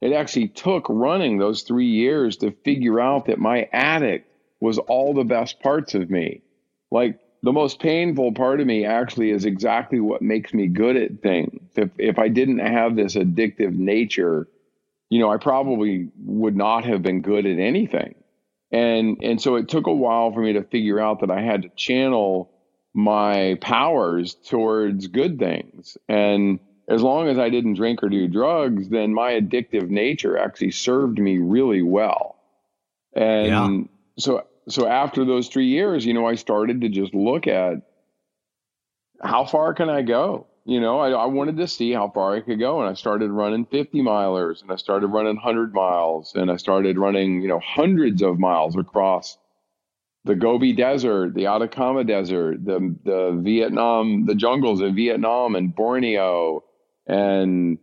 it 0.00 0.12
actually 0.12 0.48
took 0.48 0.86
running 0.88 1.38
those 1.38 1.62
3 1.62 1.86
years 1.86 2.36
to 2.38 2.50
figure 2.64 3.00
out 3.00 3.26
that 3.26 3.38
my 3.38 3.68
addict 3.72 4.28
was 4.60 4.78
all 4.78 5.14
the 5.14 5.24
best 5.24 5.60
parts 5.60 5.94
of 5.94 6.10
me. 6.10 6.42
Like 6.90 7.20
the 7.44 7.52
most 7.52 7.78
painful 7.78 8.32
part 8.32 8.60
of 8.60 8.66
me 8.66 8.86
actually 8.86 9.30
is 9.30 9.44
exactly 9.44 10.00
what 10.00 10.22
makes 10.22 10.54
me 10.54 10.66
good 10.66 10.96
at 10.96 11.20
things. 11.20 11.60
If 11.76 11.90
if 11.98 12.18
I 12.18 12.28
didn't 12.28 12.60
have 12.60 12.96
this 12.96 13.16
addictive 13.16 13.74
nature, 13.74 14.48
you 15.10 15.20
know, 15.20 15.30
I 15.30 15.36
probably 15.36 16.08
would 16.24 16.56
not 16.56 16.86
have 16.86 17.02
been 17.02 17.20
good 17.20 17.44
at 17.44 17.58
anything. 17.58 18.14
And 18.72 19.18
and 19.22 19.42
so 19.42 19.56
it 19.56 19.68
took 19.68 19.86
a 19.86 19.92
while 19.92 20.32
for 20.32 20.40
me 20.40 20.54
to 20.54 20.62
figure 20.62 20.98
out 20.98 21.20
that 21.20 21.30
I 21.30 21.42
had 21.42 21.62
to 21.62 21.68
channel 21.76 22.50
my 22.94 23.58
powers 23.60 24.34
towards 24.34 25.08
good 25.08 25.38
things. 25.38 25.98
And 26.08 26.60
as 26.88 27.02
long 27.02 27.28
as 27.28 27.38
I 27.38 27.50
didn't 27.50 27.74
drink 27.74 28.02
or 28.02 28.08
do 28.08 28.26
drugs, 28.26 28.88
then 28.88 29.12
my 29.12 29.32
addictive 29.32 29.90
nature 29.90 30.38
actually 30.38 30.70
served 30.70 31.18
me 31.18 31.36
really 31.36 31.82
well. 31.82 32.36
And 33.14 33.46
yeah. 33.46 33.84
so 34.18 34.46
so 34.68 34.86
after 34.86 35.24
those 35.24 35.48
three 35.48 35.66
years, 35.66 36.06
you 36.06 36.14
know, 36.14 36.26
I 36.26 36.34
started 36.36 36.80
to 36.80 36.88
just 36.88 37.14
look 37.14 37.46
at 37.46 37.82
how 39.22 39.44
far 39.44 39.74
can 39.74 39.90
I 39.90 40.02
go? 40.02 40.46
You 40.64 40.80
know, 40.80 40.98
I, 40.98 41.10
I 41.10 41.26
wanted 41.26 41.58
to 41.58 41.68
see 41.68 41.92
how 41.92 42.08
far 42.08 42.34
I 42.34 42.40
could 42.40 42.58
go. 42.58 42.80
And 42.80 42.88
I 42.88 42.94
started 42.94 43.30
running 43.30 43.66
50 43.66 44.00
milers 44.00 44.62
and 44.62 44.72
I 44.72 44.76
started 44.76 45.08
running 45.08 45.36
100 45.36 45.74
miles 45.74 46.34
and 46.34 46.50
I 46.50 46.56
started 46.56 46.98
running, 46.98 47.42
you 47.42 47.48
know, 47.48 47.60
hundreds 47.60 48.22
of 48.22 48.38
miles 48.38 48.76
across 48.76 49.36
the 50.24 50.34
Gobi 50.34 50.72
Desert, 50.72 51.34
the 51.34 51.46
Atacama 51.46 52.02
Desert, 52.02 52.64
the, 52.64 52.96
the 53.04 53.38
Vietnam, 53.42 54.24
the 54.24 54.34
jungles 54.34 54.80
of 54.80 54.94
Vietnam 54.94 55.54
and 55.54 55.74
Borneo 55.74 56.64
and 57.06 57.78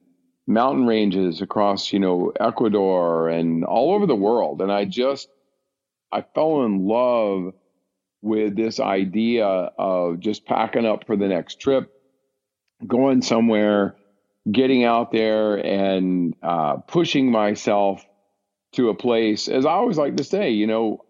mountain 0.47 0.87
ranges 0.87 1.41
across, 1.41 1.93
you 1.93 1.99
know, 1.99 2.33
Ecuador 2.39 3.29
and 3.29 3.63
all 3.63 3.93
over 3.93 4.07
the 4.07 4.15
world. 4.15 4.59
And 4.59 4.71
I 4.71 4.85
just, 4.85 5.29
I 6.11 6.23
fell 6.35 6.63
in 6.63 6.85
love 6.85 7.53
with 8.21 8.55
this 8.55 8.79
idea 8.79 9.45
of 9.45 10.19
just 10.19 10.45
packing 10.45 10.85
up 10.85 11.05
for 11.05 11.15
the 11.15 11.27
next 11.27 11.59
trip, 11.59 11.91
going 12.85 13.21
somewhere, 13.21 13.95
getting 14.51 14.83
out 14.83 15.11
there 15.11 15.55
and 15.55 16.35
uh, 16.43 16.77
pushing 16.77 17.31
myself 17.31 18.05
to 18.73 18.89
a 18.89 18.95
place. 18.95 19.47
As 19.47 19.65
I 19.65 19.71
always 19.71 19.97
like 19.97 20.17
to 20.17 20.23
say, 20.23 20.51
you 20.51 20.67
know, 20.67 21.05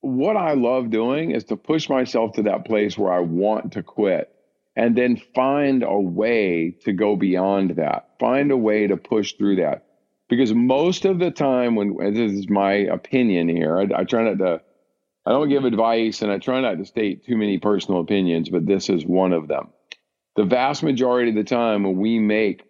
what 0.00 0.36
I 0.36 0.52
love 0.52 0.90
doing 0.90 1.32
is 1.32 1.44
to 1.44 1.56
push 1.56 1.88
myself 1.88 2.34
to 2.34 2.42
that 2.44 2.64
place 2.64 2.96
where 2.96 3.12
I 3.12 3.20
want 3.20 3.72
to 3.72 3.82
quit 3.82 4.30
and 4.76 4.96
then 4.96 5.16
find 5.34 5.82
a 5.82 5.98
way 5.98 6.76
to 6.84 6.92
go 6.92 7.16
beyond 7.16 7.76
that, 7.76 8.10
find 8.20 8.50
a 8.50 8.56
way 8.56 8.86
to 8.86 8.96
push 8.96 9.32
through 9.32 9.56
that 9.56 9.85
because 10.28 10.52
most 10.52 11.04
of 11.04 11.18
the 11.18 11.30
time 11.30 11.76
when 11.76 11.96
this 12.14 12.32
is 12.32 12.48
my 12.48 12.72
opinion 12.72 13.48
here 13.48 13.78
I, 13.78 14.00
I, 14.00 14.04
try 14.04 14.24
not 14.24 14.38
to 14.38 14.60
i 15.24 15.30
don't 15.30 15.48
give 15.48 15.64
advice 15.64 16.22
and 16.22 16.30
i 16.30 16.38
try 16.38 16.60
not 16.60 16.78
to 16.78 16.84
state 16.84 17.24
too 17.24 17.36
many 17.36 17.58
personal 17.58 18.00
opinions 18.00 18.48
but 18.48 18.66
this 18.66 18.88
is 18.88 19.04
one 19.04 19.32
of 19.32 19.48
them. 19.48 19.68
The 20.36 20.44
vast 20.44 20.82
majority 20.82 21.30
of 21.30 21.36
the 21.36 21.44
time 21.44 21.82
when 21.82 21.96
we 21.96 22.18
make 22.18 22.62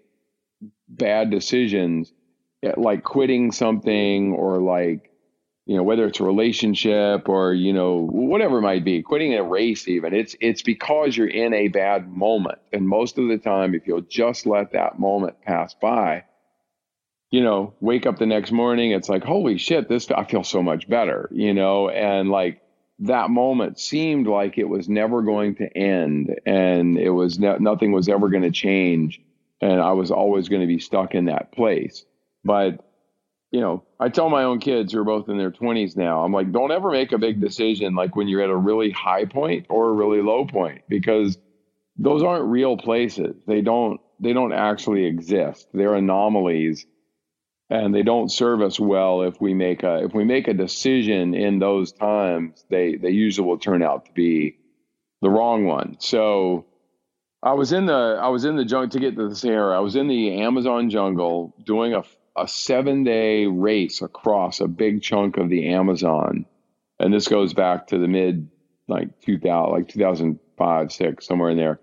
bad 0.88 1.31
decisions 1.31 2.12
eh, 2.62 2.73
like 2.77 3.03
quitting 3.03 3.51
something 3.51 4.33
or 4.33 4.61
like 4.61 5.11
you 5.66 5.77
know 5.77 5.83
whether 5.83 6.07
it's 6.07 6.21
a 6.21 6.25
relationship 6.25 7.29
or 7.29 7.53
you 7.53 7.73
know 7.73 8.07
whatever 8.09 8.59
it 8.59 8.62
might 8.62 8.85
be 8.85 9.03
quitting 9.03 9.35
a 9.35 9.42
race 9.42 9.88
even 9.88 10.14
it's 10.14 10.37
it's 10.40 10.62
because 10.62 11.16
you're 11.16 11.27
in 11.27 11.53
a 11.55 11.66
bad 11.69 12.09
moment. 12.09 12.59
And 12.73 12.88
most 12.88 13.19
of 13.19 13.27
the 13.27 13.38
time 13.38 13.75
if 13.75 13.87
you'll 13.87 14.03
just 14.03 14.47
let 14.47 14.73
that 14.73 15.01
moment 15.01 15.42
pass 15.42 15.75
by 15.75 16.25
you 17.37 17.42
know, 17.42 17.75
wake 17.81 18.07
up 18.07 18.18
the 18.18 18.25
next 18.25 18.51
morning, 18.51 18.92
it's 18.92 19.11
like, 19.11 19.22
holy 19.22 19.59
shit, 19.59 19.90
this, 19.90 20.11
I 20.11 20.25
feel 20.25 20.42
so 20.42 20.62
much 20.62 20.88
better, 20.88 21.29
you 21.31 21.53
know, 21.53 21.90
and 21.90 22.31
like 22.31 22.62
that 23.01 23.29
moment 23.29 23.79
seemed 23.79 24.27
like 24.27 24.57
it 24.57 24.70
was 24.70 24.88
never 24.88 25.20
going 25.20 25.55
to 25.57 25.68
end 25.77 26.35
and 26.46 26.96
it 26.96 27.11
was 27.11 27.38
nothing 27.38 27.92
was 27.92 28.09
ever 28.09 28.31
going 28.31 28.44
to 28.44 28.51
change. 28.51 29.20
And 29.61 29.83
I 29.83 29.92
was 29.92 30.11
always 30.11 30.49
going 30.49 30.62
to 30.62 30.66
be 30.66 30.79
stuck 30.79 31.14
in 31.14 31.27
that 31.27 31.53
place. 31.53 32.07
But, 32.42 32.83
you 33.51 33.61
know, 33.61 33.85
I 34.01 34.09
tell 34.09 34.31
my 34.31 34.44
own 34.44 34.59
kids 34.59 34.94
who 34.94 35.01
are 35.01 35.05
both 35.05 35.29
in 35.29 35.37
their 35.37 35.51
20s 35.51 35.94
now, 35.94 36.25
I'm 36.25 36.33
like, 36.33 36.53
don't 36.53 36.72
ever 36.72 36.90
make 36.90 37.12
a 37.12 37.18
big 37.18 37.38
decision 37.38 37.94
like 37.94 38.16
when 38.16 38.29
you're 38.29 38.44
at 38.44 38.49
a 38.49 38.57
really 38.57 38.92
high 38.92 39.27
point 39.27 39.66
or 39.68 39.90
a 39.90 39.92
really 39.92 40.22
low 40.22 40.46
point 40.46 40.85
because 40.88 41.37
those 41.99 42.22
aren't 42.22 42.46
real 42.46 42.79
places. 42.79 43.37
They 43.46 43.61
don't, 43.61 44.01
they 44.20 44.33
don't 44.33 44.55
actually 44.55 45.05
exist. 45.05 45.68
They're 45.75 45.96
anomalies 45.96 46.87
and 47.68 47.94
they 47.94 48.02
don't 48.02 48.31
serve 48.31 48.62
us 48.62 48.79
well 48.79 49.22
if 49.22 49.40
we 49.40 49.52
make 49.55 49.83
a 49.83 50.05
if 50.05 50.14
we 50.14 50.24
make 50.24 50.48
a 50.48 50.55
decision 50.55 51.35
in 51.35 51.59
those 51.59 51.92
times 51.92 52.64
they 52.70 52.96
they 52.96 53.11
usually 53.11 53.46
will 53.46 53.59
turn 53.59 53.83
out 53.83 54.07
to 54.07 54.12
be 54.12 54.59
the 55.22 55.31
wrong 55.31 55.64
one. 55.66 55.96
So 55.98 56.66
i 57.42 57.52
was 57.52 57.72
in 57.72 57.87
the 57.87 58.18
i 58.20 58.29
was 58.29 58.44
in 58.44 58.57
the 58.57 58.64
jungle 58.64 58.88
to 58.88 58.98
get 58.98 59.14
to 59.16 59.29
the 59.29 59.37
sahara 59.37 59.76
i 59.76 59.81
was 59.81 59.94
in 59.94 60.09
the 60.09 60.40
amazon 60.40 60.88
jungle 60.88 61.55
doing 61.66 61.92
a, 61.92 62.02
a 62.35 62.48
seven 62.48 63.05
day 63.05 63.46
race 63.46 64.00
across 64.00 64.61
a 64.61 64.66
big 64.66 65.02
chunk 65.02 65.37
of 65.37 65.50
the 65.50 65.68
amazon. 65.68 66.46
And 66.98 67.12
this 67.12 67.29
goes 67.29 67.52
back 67.52 67.88
to 67.88 67.98
the 67.98 68.09
mid 68.09 68.48
like 68.88 69.20
2000 69.20 69.72
like 69.72 69.88
2005 69.88 70.92
6 70.92 71.26
somewhere 71.26 71.50
in 71.50 71.57
there. 71.57 71.81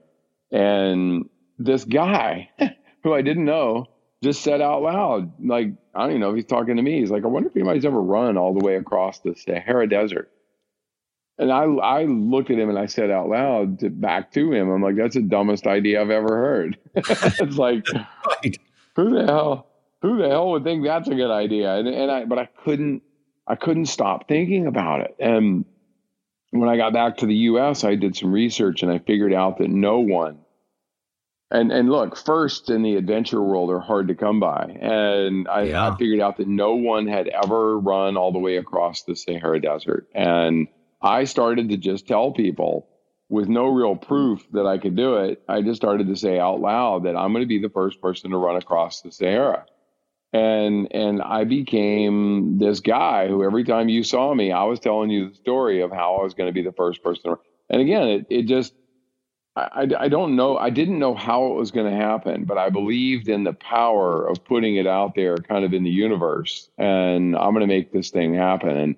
And 0.51 1.29
this 1.59 1.83
guy 1.83 2.49
who 3.03 3.13
i 3.13 3.21
didn't 3.21 3.45
know 3.45 3.87
just 4.23 4.41
said 4.41 4.61
out 4.61 4.81
loud, 4.81 5.31
like, 5.45 5.67
I 5.93 6.01
don't 6.01 6.11
even 6.11 6.21
know 6.21 6.29
if 6.29 6.35
he's 6.35 6.45
talking 6.45 6.77
to 6.77 6.81
me. 6.81 6.99
He's 6.99 7.11
like, 7.11 7.23
I 7.23 7.27
wonder 7.27 7.49
if 7.49 7.55
anybody's 7.55 7.85
ever 7.85 8.01
run 8.01 8.37
all 8.37 8.53
the 8.53 8.65
way 8.65 8.75
across 8.75 9.19
the 9.19 9.35
Sahara 9.35 9.87
Desert. 9.87 10.31
And 11.37 11.51
I, 11.51 11.63
I 11.63 12.03
looked 12.05 12.49
at 12.49 12.59
him 12.59 12.69
and 12.69 12.79
I 12.79 12.85
said 12.85 13.11
out 13.11 13.29
loud 13.29 13.79
to, 13.79 13.89
back 13.89 14.31
to 14.33 14.51
him, 14.53 14.69
I'm 14.69 14.81
like, 14.81 14.95
that's 14.95 15.15
the 15.15 15.21
dumbest 15.21 15.67
idea 15.67 16.01
I've 16.01 16.09
ever 16.09 16.35
heard. 16.35 16.77
it's 16.95 17.57
like, 17.57 17.85
right. 17.93 18.57
who 18.95 19.13
the 19.13 19.25
hell, 19.25 19.67
who 20.01 20.17
the 20.17 20.29
hell 20.29 20.51
would 20.51 20.63
think 20.63 20.83
that's 20.83 21.09
a 21.09 21.15
good 21.15 21.31
idea? 21.31 21.75
And, 21.75 21.87
and 21.87 22.11
I, 22.11 22.25
but 22.25 22.39
I 22.39 22.45
couldn't, 22.63 23.03
I 23.47 23.55
couldn't 23.55 23.87
stop 23.87 24.27
thinking 24.27 24.67
about 24.67 25.01
it. 25.01 25.15
And 25.19 25.65
when 26.51 26.69
I 26.69 26.77
got 26.77 26.93
back 26.93 27.17
to 27.17 27.25
the 27.25 27.35
US, 27.35 27.83
I 27.83 27.95
did 27.95 28.15
some 28.15 28.31
research 28.31 28.83
and 28.83 28.91
I 28.91 28.99
figured 28.99 29.33
out 29.33 29.57
that 29.57 29.69
no 29.69 29.99
one 29.99 30.42
and 31.53 31.71
and 31.71 31.89
look, 31.89 32.17
first 32.17 32.71
in 32.71 32.81
the 32.81 32.95
adventure 32.95 33.41
world 33.41 33.69
are 33.69 33.79
hard 33.79 34.07
to 34.07 34.15
come 34.15 34.39
by. 34.39 34.75
And 34.81 35.47
I, 35.47 35.63
yeah. 35.63 35.91
I, 35.91 35.95
figured 35.95 36.19
out 36.19 36.37
that 36.37 36.47
no 36.47 36.73
one 36.73 37.05
had 37.07 37.27
ever 37.27 37.79
run 37.79 38.17
all 38.17 38.31
the 38.31 38.39
way 38.39 38.57
across 38.57 39.03
the 39.03 39.15
Sahara 39.15 39.61
Desert. 39.61 40.09
And 40.15 40.67
I 40.99 41.25
started 41.25 41.69
to 41.69 41.77
just 41.77 42.07
tell 42.07 42.31
people 42.31 42.87
with 43.29 43.47
no 43.47 43.67
real 43.67 43.95
proof 43.95 44.45
that 44.51 44.65
I 44.65 44.79
could 44.79 44.95
do 44.95 45.17
it. 45.17 45.43
I 45.47 45.61
just 45.61 45.79
started 45.79 46.07
to 46.07 46.15
say 46.15 46.39
out 46.39 46.59
loud 46.59 47.03
that 47.03 47.15
I'm 47.15 47.31
going 47.33 47.43
to 47.43 47.47
be 47.47 47.59
the 47.59 47.69
first 47.69 48.01
person 48.01 48.31
to 48.31 48.37
run 48.37 48.55
across 48.55 49.01
the 49.01 49.11
Sahara. 49.11 49.65
And 50.33 50.87
and 50.91 51.21
I 51.21 51.43
became 51.43 52.57
this 52.57 52.79
guy 52.79 53.27
who 53.27 53.43
every 53.43 53.63
time 53.63 53.89
you 53.89 54.03
saw 54.03 54.33
me, 54.33 54.51
I 54.51 54.63
was 54.63 54.79
telling 54.79 55.11
you 55.11 55.29
the 55.29 55.35
story 55.35 55.81
of 55.81 55.91
how 55.91 56.15
I 56.15 56.23
was 56.23 56.33
going 56.33 56.49
to 56.49 56.53
be 56.53 56.63
the 56.63 56.71
first 56.71 57.03
person. 57.03 57.35
And 57.69 57.79
again, 57.79 58.07
it, 58.07 58.25
it 58.31 58.41
just 58.47 58.73
I, 59.55 59.87
I 59.99 60.07
don't 60.07 60.35
know. 60.35 60.57
I 60.57 60.71
didn't 60.71 60.97
know 60.97 61.13
how 61.13 61.45
it 61.45 61.53
was 61.53 61.69
going 61.69 61.89
to 61.89 61.95
happen, 61.95 62.43
but 62.43 62.57
I 62.57 62.71
believed 62.71 63.29
in 63.29 63.43
the 63.43 63.53
power 63.53 64.27
of 64.27 64.43
putting 64.43 64.77
it 64.77 64.87
out 64.87 65.13
there 65.15 65.37
kind 65.37 65.63
of 65.63 65.73
in 65.73 65.83
the 65.83 65.91
universe. 65.91 66.69
And 66.79 67.35
I'm 67.35 67.51
going 67.51 67.61
to 67.61 67.67
make 67.67 67.91
this 67.91 68.09
thing 68.09 68.33
happen. 68.33 68.75
And 68.75 68.95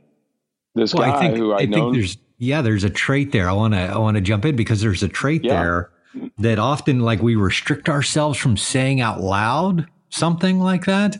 this 0.73 0.93
well, 0.93 1.11
guy 1.11 1.17
I 1.17 1.19
think, 1.19 1.37
who 1.37 1.51
I, 1.51 1.59
I 1.59 1.65
know. 1.65 1.91
There's, 1.91 2.17
yeah, 2.37 2.61
there's 2.61 2.85
a 2.85 2.89
trait 2.89 3.33
there. 3.33 3.49
I 3.49 3.53
want 3.53 3.73
to, 3.73 3.79
I 3.79 3.97
want 3.97 4.15
to 4.15 4.21
jump 4.21 4.45
in 4.45 4.55
because 4.55 4.79
there's 4.79 5.03
a 5.03 5.09
trait 5.09 5.43
yeah. 5.43 5.53
there 5.53 5.91
that 6.37 6.57
often 6.57 7.01
like 7.01 7.21
we 7.21 7.35
restrict 7.35 7.89
ourselves 7.89 8.39
from 8.39 8.55
saying 8.55 9.01
out 9.01 9.19
loud 9.19 9.87
something 10.07 10.59
like 10.59 10.85
that. 10.85 11.17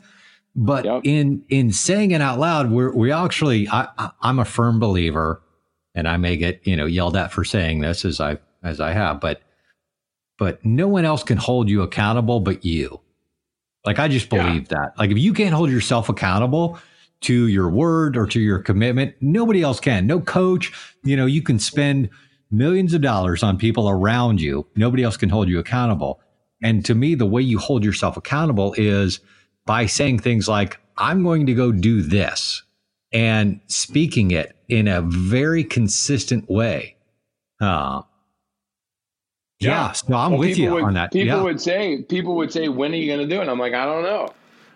But 0.55 0.85
yep. 0.85 1.01
in, 1.03 1.43
in 1.49 1.73
saying 1.73 2.11
it 2.11 2.21
out 2.21 2.39
loud, 2.39 2.71
we're, 2.71 2.93
we 2.93 3.11
actually, 3.11 3.67
I, 3.67 4.11
I'm 4.21 4.39
a 4.39 4.45
firm 4.45 4.79
believer 4.79 5.41
and 5.93 6.07
I 6.07 6.15
may 6.15 6.37
get, 6.37 6.65
you 6.65 6.77
know, 6.77 6.85
yelled 6.85 7.17
at 7.17 7.33
for 7.33 7.43
saying 7.43 7.81
this 7.81 8.05
as 8.05 8.21
I 8.21 8.37
as 8.65 8.79
I 8.79 8.91
have, 8.91 9.19
but 9.19 9.41
but 10.37 10.63
no 10.65 10.87
one 10.87 11.05
else 11.05 11.23
can 11.23 11.37
hold 11.37 11.69
you 11.69 11.81
accountable 11.81 12.41
but 12.41 12.65
you. 12.65 12.99
Like 13.85 13.99
I 13.99 14.07
just 14.07 14.29
believe 14.29 14.67
yeah. 14.69 14.79
that. 14.79 14.93
Like 14.97 15.11
if 15.11 15.17
you 15.17 15.33
can't 15.33 15.53
hold 15.53 15.71
yourself 15.71 16.09
accountable 16.09 16.79
to 17.21 17.47
your 17.47 17.69
word 17.69 18.17
or 18.17 18.27
to 18.27 18.39
your 18.39 18.59
commitment, 18.59 19.15
nobody 19.21 19.61
else 19.61 19.79
can. 19.79 20.07
No 20.07 20.19
coach, 20.19 20.73
you 21.03 21.15
know, 21.15 21.25
you 21.25 21.41
can 21.41 21.59
spend 21.59 22.09
millions 22.51 22.93
of 22.93 23.01
dollars 23.01 23.43
on 23.43 23.57
people 23.57 23.89
around 23.89 24.41
you. 24.41 24.67
Nobody 24.75 25.03
else 25.03 25.17
can 25.17 25.29
hold 25.29 25.47
you 25.47 25.59
accountable. 25.59 26.19
And 26.61 26.83
to 26.85 26.95
me, 26.95 27.15
the 27.15 27.25
way 27.25 27.41
you 27.41 27.59
hold 27.59 27.83
yourself 27.83 28.17
accountable 28.17 28.73
is 28.77 29.19
by 29.65 29.85
saying 29.85 30.19
things 30.19 30.47
like, 30.47 30.79
I'm 30.97 31.23
going 31.23 31.45
to 31.45 31.53
go 31.53 31.71
do 31.71 32.01
this 32.01 32.63
and 33.11 33.59
speaking 33.67 34.31
it 34.31 34.55
in 34.67 34.87
a 34.87 35.01
very 35.01 35.63
consistent 35.63 36.49
way. 36.49 36.95
Uh, 37.61 38.01
yeah, 39.65 39.87
yeah 39.87 39.91
so 39.91 40.13
I'm 40.13 40.31
well, 40.31 40.39
with 40.39 40.57
you 40.57 40.71
would, 40.71 40.83
on 40.83 40.93
that. 40.93 41.11
People 41.11 41.37
yeah. 41.37 41.43
would 41.43 41.61
say, 41.61 42.01
people 42.03 42.35
would 42.35 42.51
say, 42.51 42.69
when 42.69 42.91
are 42.91 42.95
you 42.95 43.07
going 43.07 43.27
to 43.27 43.35
do 43.35 43.41
it? 43.41 43.47
I'm 43.47 43.59
like, 43.59 43.73
I 43.73 43.85
don't 43.85 44.03
know. 44.03 44.33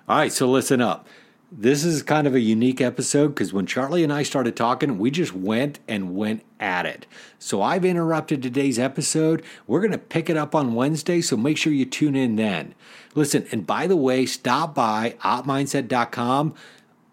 All 0.07 0.17
right, 0.17 0.31
so 0.31 0.49
listen 0.49 0.81
up. 0.81 1.07
This 1.51 1.83
is 1.83 2.03
kind 2.03 2.27
of 2.27 2.35
a 2.35 2.39
unique 2.39 2.79
episode 2.79 3.29
because 3.29 3.51
when 3.51 3.65
Charlie 3.65 4.03
and 4.03 4.13
I 4.13 4.21
started 4.21 4.55
talking, 4.55 4.99
we 4.99 5.09
just 5.09 5.33
went 5.33 5.79
and 5.87 6.15
went 6.15 6.43
at 6.59 6.85
it. 6.85 7.07
So 7.39 7.61
I've 7.61 7.83
interrupted 7.83 8.43
today's 8.43 8.77
episode. 8.77 9.41
We're 9.65 9.79
going 9.79 9.91
to 9.91 9.97
pick 9.97 10.29
it 10.29 10.37
up 10.37 10.53
on 10.53 10.75
Wednesday, 10.75 11.21
so 11.21 11.35
make 11.35 11.57
sure 11.57 11.73
you 11.73 11.85
tune 11.85 12.15
in 12.15 12.35
then. 12.35 12.75
Listen, 13.15 13.47
and 13.51 13.65
by 13.65 13.87
the 13.87 13.97
way, 13.97 14.27
stop 14.27 14.75
by 14.75 15.15
opmindset.com. 15.23 16.53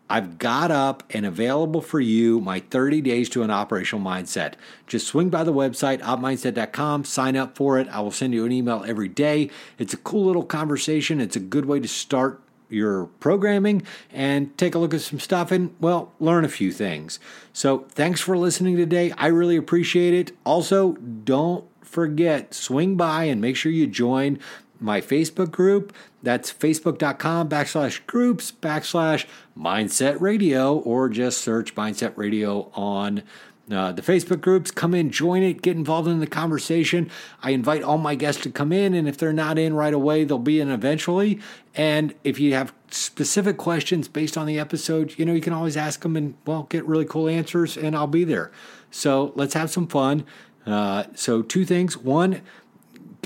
I've 0.08 0.38
got 0.38 0.70
up 0.70 1.02
and 1.10 1.26
available 1.26 1.80
for 1.80 2.00
you 2.00 2.40
my 2.40 2.60
30 2.60 3.00
days 3.00 3.28
to 3.30 3.42
an 3.42 3.50
operational 3.50 4.04
mindset. 4.04 4.54
Just 4.86 5.06
swing 5.08 5.30
by 5.30 5.42
the 5.44 5.52
website, 5.52 6.00
opmindset.com, 6.00 7.04
sign 7.04 7.36
up 7.36 7.56
for 7.56 7.78
it. 7.78 7.88
I 7.88 8.00
will 8.00 8.12
send 8.12 8.32
you 8.32 8.44
an 8.44 8.52
email 8.52 8.84
every 8.86 9.08
day. 9.08 9.50
It's 9.78 9.94
a 9.94 9.98
cool 9.98 10.26
little 10.26 10.44
conversation. 10.44 11.20
It's 11.20 11.36
a 11.36 11.40
good 11.40 11.64
way 11.64 11.80
to 11.80 11.88
start 11.88 12.40
your 12.68 13.06
programming 13.20 13.82
and 14.12 14.56
take 14.58 14.74
a 14.74 14.78
look 14.78 14.94
at 14.94 15.00
some 15.00 15.20
stuff 15.20 15.50
and, 15.50 15.74
well, 15.80 16.12
learn 16.18 16.44
a 16.44 16.48
few 16.48 16.72
things. 16.72 17.18
So, 17.52 17.86
thanks 17.90 18.20
for 18.20 18.36
listening 18.36 18.76
today. 18.76 19.12
I 19.16 19.28
really 19.28 19.56
appreciate 19.56 20.14
it. 20.14 20.36
Also, 20.44 20.92
don't 20.92 21.64
forget, 21.82 22.54
swing 22.54 22.96
by 22.96 23.24
and 23.24 23.40
make 23.40 23.56
sure 23.56 23.70
you 23.70 23.86
join 23.86 24.38
my 24.80 25.00
Facebook 25.00 25.50
group. 25.50 25.94
That's 26.26 26.52
facebook.com 26.52 27.48
backslash 27.48 28.04
groups 28.08 28.50
backslash 28.50 29.26
mindset 29.56 30.20
radio, 30.20 30.76
or 30.76 31.08
just 31.08 31.38
search 31.38 31.76
mindset 31.76 32.14
radio 32.16 32.68
on 32.74 33.22
uh, 33.70 33.92
the 33.92 34.02
Facebook 34.02 34.40
groups. 34.40 34.72
Come 34.72 34.92
in, 34.92 35.12
join 35.12 35.44
it, 35.44 35.62
get 35.62 35.76
involved 35.76 36.08
in 36.08 36.18
the 36.18 36.26
conversation. 36.26 37.08
I 37.44 37.52
invite 37.52 37.84
all 37.84 37.96
my 37.96 38.16
guests 38.16 38.42
to 38.42 38.50
come 38.50 38.72
in, 38.72 38.92
and 38.92 39.06
if 39.08 39.16
they're 39.16 39.32
not 39.32 39.56
in 39.56 39.74
right 39.74 39.94
away, 39.94 40.24
they'll 40.24 40.40
be 40.40 40.60
in 40.60 40.68
eventually. 40.68 41.38
And 41.76 42.12
if 42.24 42.40
you 42.40 42.54
have 42.54 42.74
specific 42.90 43.56
questions 43.56 44.08
based 44.08 44.36
on 44.36 44.46
the 44.46 44.58
episode, 44.58 45.16
you 45.16 45.24
know, 45.24 45.32
you 45.32 45.40
can 45.40 45.52
always 45.52 45.76
ask 45.76 46.00
them 46.00 46.16
and, 46.16 46.34
well, 46.44 46.64
get 46.64 46.84
really 46.86 47.04
cool 47.04 47.28
answers, 47.28 47.76
and 47.76 47.94
I'll 47.94 48.08
be 48.08 48.24
there. 48.24 48.50
So 48.90 49.30
let's 49.36 49.54
have 49.54 49.70
some 49.70 49.86
fun. 49.86 50.26
Uh, 50.66 51.04
so, 51.14 51.42
two 51.42 51.64
things. 51.64 51.96
One, 51.96 52.42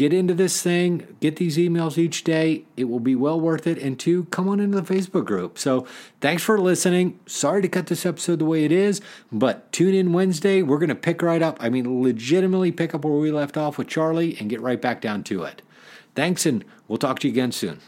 get 0.00 0.14
into 0.14 0.32
this 0.32 0.62
thing, 0.62 1.06
get 1.20 1.36
these 1.36 1.58
emails 1.58 1.98
each 1.98 2.24
day. 2.24 2.64
It 2.74 2.84
will 2.84 3.00
be 3.00 3.14
well 3.14 3.38
worth 3.38 3.66
it. 3.66 3.76
And 3.76 4.00
two, 4.00 4.24
come 4.30 4.48
on 4.48 4.58
into 4.58 4.80
the 4.80 4.94
Facebook 4.94 5.26
group. 5.26 5.58
So 5.58 5.86
thanks 6.22 6.42
for 6.42 6.58
listening. 6.58 7.20
Sorry 7.26 7.60
to 7.60 7.68
cut 7.68 7.88
this 7.88 8.06
episode 8.06 8.38
the 8.38 8.46
way 8.46 8.64
it 8.64 8.72
is, 8.72 9.02
but 9.30 9.70
tune 9.72 9.94
in 9.94 10.14
Wednesday. 10.14 10.62
We're 10.62 10.78
going 10.78 10.88
to 10.88 10.94
pick 10.94 11.20
right 11.20 11.42
up. 11.42 11.58
I 11.60 11.68
mean, 11.68 12.02
legitimately 12.02 12.72
pick 12.72 12.94
up 12.94 13.04
where 13.04 13.12
we 13.12 13.30
left 13.30 13.58
off 13.58 13.76
with 13.76 13.88
Charlie 13.88 14.38
and 14.40 14.48
get 14.48 14.62
right 14.62 14.80
back 14.80 15.02
down 15.02 15.22
to 15.24 15.42
it. 15.42 15.60
Thanks, 16.14 16.46
and 16.46 16.64
we'll 16.88 16.96
talk 16.96 17.18
to 17.18 17.28
you 17.28 17.34
again 17.34 17.52
soon. 17.52 17.80